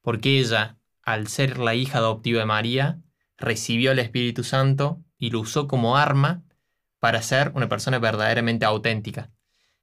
porque 0.00 0.38
ella, 0.38 0.78
al 1.02 1.26
ser 1.28 1.58
la 1.58 1.74
hija 1.74 1.98
adoptiva 1.98 2.40
de 2.40 2.46
María, 2.46 3.00
recibió 3.36 3.92
el 3.92 3.98
Espíritu 3.98 4.42
Santo 4.42 5.02
y 5.18 5.28
lo 5.28 5.40
usó 5.40 5.68
como 5.68 5.98
arma 5.98 6.42
para 7.00 7.20
ser 7.20 7.52
una 7.54 7.68
persona 7.68 7.98
verdaderamente 7.98 8.64
auténtica. 8.64 9.30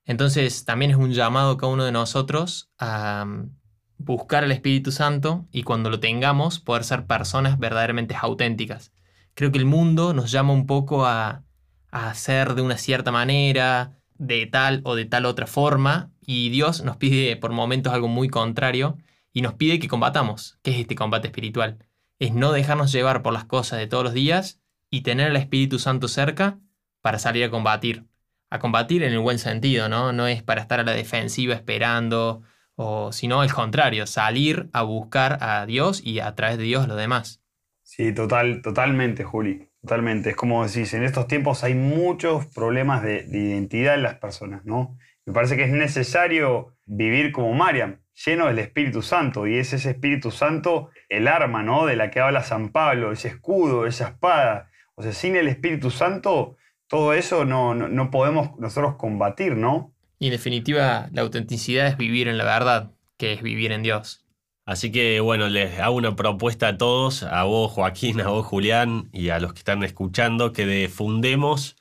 Entonces 0.05 0.65
también 0.65 0.89
es 0.89 0.97
un 0.97 1.13
llamado 1.13 1.55
cada 1.55 1.71
uno 1.71 1.85
de 1.85 1.91
nosotros 1.91 2.71
a 2.79 3.25
mm, 3.25 3.55
buscar 3.99 4.43
el 4.43 4.51
Espíritu 4.51 4.91
Santo 4.91 5.47
y 5.51 5.61
cuando 5.61 5.91
lo 5.91 5.99
tengamos 5.99 6.59
poder 6.59 6.83
ser 6.83 7.05
personas 7.05 7.59
verdaderamente 7.59 8.15
auténticas. 8.19 8.91
Creo 9.35 9.51
que 9.51 9.59
el 9.59 9.65
mundo 9.65 10.15
nos 10.15 10.31
llama 10.31 10.53
un 10.53 10.65
poco 10.65 11.05
a, 11.05 11.43
a 11.91 12.09
hacer 12.09 12.55
de 12.55 12.63
una 12.63 12.79
cierta 12.79 13.11
manera, 13.11 13.99
de 14.15 14.47
tal 14.47 14.81
o 14.83 14.95
de 14.95 15.05
tal 15.05 15.27
otra 15.27 15.45
forma, 15.45 16.12
y 16.25 16.49
Dios 16.49 16.83
nos 16.83 16.97
pide 16.97 17.35
por 17.37 17.51
momentos 17.51 17.93
algo 17.93 18.07
muy 18.07 18.29
contrario 18.29 18.97
y 19.33 19.41
nos 19.41 19.53
pide 19.55 19.79
que 19.79 19.87
combatamos. 19.87 20.59
¿Qué 20.61 20.71
es 20.71 20.77
este 20.77 20.95
combate 20.95 21.27
espiritual? 21.27 21.79
Es 22.19 22.33
no 22.33 22.51
dejarnos 22.51 22.91
llevar 22.91 23.21
por 23.23 23.33
las 23.33 23.45
cosas 23.45 23.79
de 23.79 23.87
todos 23.87 24.03
los 24.03 24.13
días 24.13 24.61
y 24.89 25.01
tener 25.01 25.29
el 25.29 25.35
Espíritu 25.35 25.79
Santo 25.79 26.07
cerca 26.07 26.59
para 27.01 27.19
salir 27.19 27.43
a 27.43 27.49
combatir. 27.49 28.05
A 28.49 28.59
combatir 28.59 29.03
en 29.03 29.13
el 29.13 29.19
buen 29.19 29.39
sentido, 29.39 29.89
¿no? 29.89 30.13
No 30.13 30.27
es 30.27 30.43
para 30.43 30.61
estar 30.61 30.79
a 30.79 30.83
la 30.83 30.93
defensiva 30.93 31.55
esperando, 31.55 32.43
o 32.75 33.11
sino 33.11 33.41
al 33.41 33.51
contrario, 33.51 34.05
salir 34.05 34.69
a 34.71 34.83
buscar 34.83 35.39
a 35.41 35.65
Dios 35.65 36.01
y 36.05 36.19
a 36.19 36.35
través 36.35 36.59
de 36.59 36.63
Dios 36.65 36.83
a 36.83 36.87
los 36.87 36.97
demás. 36.97 37.41
Sí, 37.81 38.13
total, 38.13 38.61
totalmente, 38.61 39.23
Juli. 39.23 39.69
Totalmente. 39.81 40.29
Es 40.29 40.35
como 40.35 40.65
decís, 40.65 40.93
en 40.93 41.03
estos 41.03 41.27
tiempos 41.27 41.63
hay 41.63 41.73
muchos 41.73 42.45
problemas 42.45 43.03
de, 43.03 43.23
de 43.23 43.39
identidad 43.39 43.95
en 43.95 44.03
las 44.03 44.15
personas, 44.15 44.63
¿no? 44.63 44.97
Me 45.25 45.33
parece 45.33 45.55
que 45.55 45.63
es 45.63 45.71
necesario 45.71 46.75
vivir 46.85 47.31
como 47.31 47.53
Mariam, 47.53 47.99
lleno 48.25 48.47
del 48.47 48.59
Espíritu 48.59 49.01
Santo, 49.01 49.47
y 49.47 49.57
es 49.57 49.73
ese 49.73 49.91
Espíritu 49.91 50.31
Santo 50.31 50.89
el 51.09 51.27
arma, 51.27 51.63
¿no? 51.63 51.85
De 51.85 51.95
la 51.95 52.11
que 52.11 52.19
habla 52.19 52.43
San 52.43 52.71
Pablo, 52.71 53.11
ese 53.11 53.29
escudo, 53.29 53.87
esa 53.87 54.09
espada, 54.09 54.69
o 54.95 55.03
sea, 55.03 55.13
sin 55.13 55.35
el 55.35 55.47
Espíritu 55.47 55.91
Santo, 55.91 56.57
todo 56.87 57.13
eso 57.13 57.45
no, 57.45 57.73
no, 57.73 58.11
podemos 58.11 58.57
nosotros 58.59 58.95
combatir, 58.95 59.55
¿no? 59.55 59.93
Y 60.19 60.27
en 60.27 60.31
definitiva, 60.33 61.09
la 61.11 61.21
autenticidad 61.21 61.87
es 61.87 61.97
vivir 61.97 62.27
en 62.27 62.37
la 62.37 62.43
verdad, 62.43 62.91
que 63.17 63.33
es 63.33 63.41
vivir 63.41 63.71
en 63.71 63.83
Dios. 63.83 64.25
Así 64.65 64.91
que 64.91 65.19
bueno, 65.19 65.49
les 65.49 65.79
hago 65.79 65.95
una 65.95 66.15
propuesta 66.15 66.69
a 66.69 66.77
todos, 66.77 67.23
a 67.23 67.43
vos 67.43 67.71
Joaquín, 67.71 68.21
a 68.21 68.29
vos 68.29 68.45
Julián 68.45 69.09
y 69.11 69.29
a 69.29 69.39
los 69.39 69.53
que 69.53 69.59
están 69.59 69.83
escuchando, 69.83 70.53
que 70.53 70.65
defundemos 70.65 71.75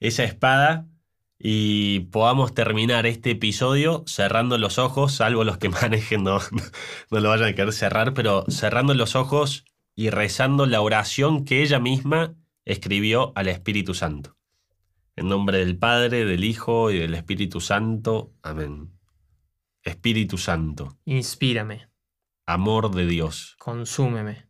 esa 0.00 0.24
espada 0.24 0.86
y 1.38 2.00
podamos 2.10 2.52
terminar 2.52 3.06
este 3.06 3.30
episodio 3.30 4.02
cerrando 4.06 4.58
los 4.58 4.78
ojos, 4.78 5.12
salvo 5.12 5.44
los 5.44 5.58
que 5.58 5.68
manejen 5.68 6.24
no, 6.24 6.40
no 7.10 7.20
lo 7.20 7.28
vayan 7.28 7.48
a 7.48 7.54
querer 7.54 7.72
cerrar, 7.72 8.14
pero 8.14 8.44
cerrando 8.48 8.94
los 8.94 9.14
ojos 9.14 9.64
y 9.94 10.10
rezando 10.10 10.66
la 10.66 10.80
oración 10.80 11.44
que 11.44 11.62
ella 11.62 11.78
misma 11.78 12.34
escribió 12.64 13.32
al 13.34 13.48
Espíritu 13.48 13.94
Santo. 13.94 14.36
En 15.16 15.28
nombre 15.28 15.58
del 15.58 15.76
Padre, 15.76 16.24
del 16.24 16.44
Hijo 16.44 16.92
y 16.92 16.98
del 16.98 17.14
Espíritu 17.14 17.60
Santo. 17.60 18.32
Amén. 18.42 18.92
Espíritu 19.82 20.38
Santo. 20.38 20.96
Inspírame. 21.04 21.88
Amor 22.46 22.94
de 22.94 23.06
Dios. 23.06 23.56
Consúmeme. 23.58 24.46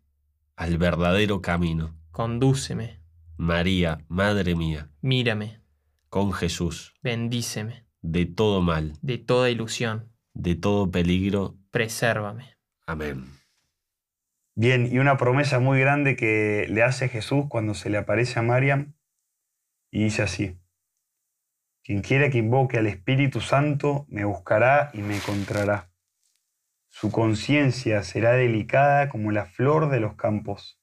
Al 0.57 0.77
verdadero 0.77 1.41
camino. 1.41 1.97
Condúceme. 2.11 3.01
María, 3.37 4.05
Madre 4.09 4.55
mía. 4.55 4.91
Mírame. 5.01 5.58
Con 6.09 6.33
Jesús. 6.33 6.95
Bendíceme. 7.03 7.87
De 8.01 8.27
todo 8.27 8.63
mal. 8.63 8.95
De 9.03 9.19
toda 9.19 9.51
ilusión. 9.51 10.13
De 10.33 10.55
todo 10.55 10.91
peligro. 10.91 11.57
Presérvame. 11.71 12.57
Amén. 12.87 13.27
Bien, 14.55 14.89
y 14.91 14.99
una 14.99 15.17
promesa 15.17 15.61
muy 15.61 15.79
grande 15.79 16.17
que 16.17 16.67
le 16.69 16.83
hace 16.83 17.09
Jesús 17.09 17.45
cuando 17.49 17.75
se 17.75 17.91
le 17.91 17.99
aparece 17.99 18.39
a 18.39 18.43
Mariam, 18.43 18.95
y 19.91 20.05
dice 20.05 20.23
así, 20.23 20.59
quien 21.89 22.03
quiera 22.03 22.29
que 22.29 22.39
invoque 22.39 22.77
al 22.77 22.87
Espíritu 22.87 23.41
Santo 23.41 24.05
me 24.09 24.25
buscará 24.25 24.91
y 24.93 24.99
me 24.99 25.17
encontrará. 25.17 25.91
Su 26.91 27.11
conciencia 27.11 28.03
será 28.03 28.33
delicada 28.33 29.09
como 29.09 29.33
la 29.33 29.47
flor 29.47 29.89
de 29.89 30.01
los 30.01 30.15
campos. 30.15 30.79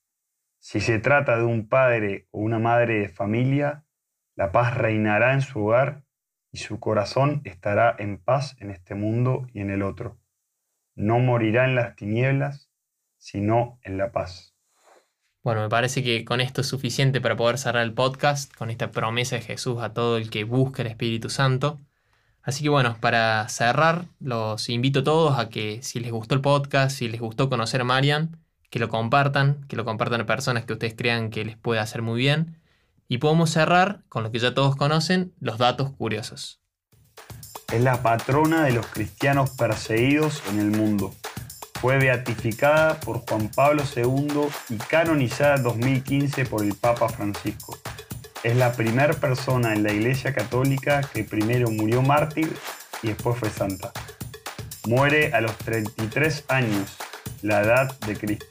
Si 0.58 0.80
se 0.80 0.98
trata 0.98 1.38
de 1.38 1.44
un 1.44 1.68
padre 1.68 2.28
o 2.32 2.40
una 2.40 2.58
madre 2.58 3.00
de 3.02 3.10
familia, 3.10 3.85
la 4.36 4.52
paz 4.52 4.76
reinará 4.76 5.34
en 5.34 5.42
su 5.42 5.66
hogar 5.66 6.04
y 6.52 6.58
su 6.58 6.80
corazón 6.80 7.42
estará 7.44 7.96
en 7.98 8.18
paz 8.18 8.56
en 8.60 8.72
este 8.72 8.96
mundo 8.96 9.48
y 9.54 9.62
en 9.62 9.70
el 9.70 9.82
otro. 9.82 10.18
No 10.94 11.20
morirá 11.20 11.66
en 11.66 11.76
las 11.76 11.96
tinieblas, 11.96 12.70
sino 13.18 13.80
en 13.84 13.98
la 13.98 14.12
paz. 14.12 14.56
Bueno, 15.44 15.62
me 15.62 15.70
parece 15.70 16.04
que 16.04 16.26
con 16.26 16.42
esto 16.42 16.62
es 16.62 16.68
suficiente 16.68 17.22
para 17.22 17.36
poder 17.36 17.58
cerrar 17.58 17.84
el 17.84 17.94
podcast, 17.94 18.54
con 18.54 18.72
esta 18.72 18.92
promesa 18.92 19.36
de 19.36 19.42
Jesús 19.42 19.82
a 19.82 19.94
todo 19.94 20.18
el 20.18 20.30
que 20.30 20.44
busca 20.44 20.82
el 20.82 20.88
Espíritu 20.88 21.30
Santo. 21.30 21.80
Así 22.42 22.64
que 22.64 22.70
bueno, 22.70 22.98
para 23.00 23.48
cerrar, 23.50 24.06
los 24.20 24.70
invito 24.70 25.00
a 25.00 25.04
todos 25.04 25.40
a 25.40 25.50
que 25.50 25.82
si 25.82 26.00
les 26.00 26.12
gustó 26.12 26.36
el 26.36 26.42
podcast, 26.42 26.98
si 26.98 27.08
les 27.08 27.22
gustó 27.22 27.50
conocer 27.50 27.82
a 27.82 27.84
Marian, 27.84 28.38
que 28.70 28.80
lo 28.80 28.90
compartan, 28.90 29.66
que 29.68 29.76
lo 29.76 29.86
compartan 29.86 30.22
a 30.22 30.26
personas 30.26 30.66
que 30.66 30.74
ustedes 30.74 30.96
crean 30.96 31.30
que 31.30 31.46
les 31.46 31.58
puede 31.58 31.80
hacer 31.80 32.02
muy 32.02 32.20
bien. 32.20 32.58
Y 33.08 33.20
podemos 33.20 33.52
cerrar 33.52 34.04
con 34.10 34.24
lo 34.24 34.32
que 34.32 34.40
ya 34.40 34.54
todos 34.54 34.76
conocen, 34.76 35.34
los 35.40 35.58
datos 35.58 35.92
curiosos. 35.92 36.62
Es 37.72 37.82
la 37.82 38.02
patrona 38.02 38.64
de 38.64 38.72
los 38.72 38.86
cristianos 38.88 39.52
perseguidos 39.52 40.42
en 40.50 40.60
el 40.60 40.72
mundo. 40.72 41.14
Fue 41.82 41.98
beatificada 41.98 43.00
por 43.00 43.20
Juan 43.28 43.50
Pablo 43.50 43.84
II 43.96 44.48
y 44.70 44.78
canonizada 44.78 45.56
en 45.56 45.64
2015 45.64 46.46
por 46.46 46.64
el 46.64 46.74
Papa 46.74 47.10
Francisco. 47.10 47.78
Es 48.44 48.56
la 48.56 48.72
primera 48.74 49.14
persona 49.14 49.74
en 49.74 49.84
la 49.84 49.92
Iglesia 49.92 50.34
Católica 50.34 51.02
que 51.02 51.24
primero 51.24 51.70
murió 51.70 52.02
mártir 52.02 52.56
y 53.04 53.08
después 53.08 53.38
fue 53.38 53.50
santa. 53.50 53.92
Muere 54.88 55.34
a 55.34 55.42
los 55.42 55.56
33 55.58 56.46
años, 56.48 56.96
la 57.42 57.62
edad 57.62 58.00
de 58.00 58.16
Cristo. 58.16 58.46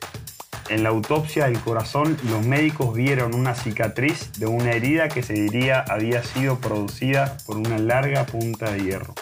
En 0.70 0.83
la 0.83 0.88
autopsia 0.88 1.44
del 1.44 1.61
corazón, 1.61 2.16
los 2.31 2.44
médicos 2.46 2.94
vieron 2.94 3.35
una 3.35 3.55
cicatriz 3.55 4.33
de 4.38 4.46
una 4.46 4.72
herida 4.72 5.09
que 5.09 5.22
se 5.22 5.35
diría 5.35 5.85
había 5.88 6.22
sido 6.22 6.59
producida 6.59 7.37
por 7.46 7.59
una 7.59 7.79
larga 7.79 8.24
punta 8.24 8.70
de 8.70 8.83
hierro. 8.83 9.14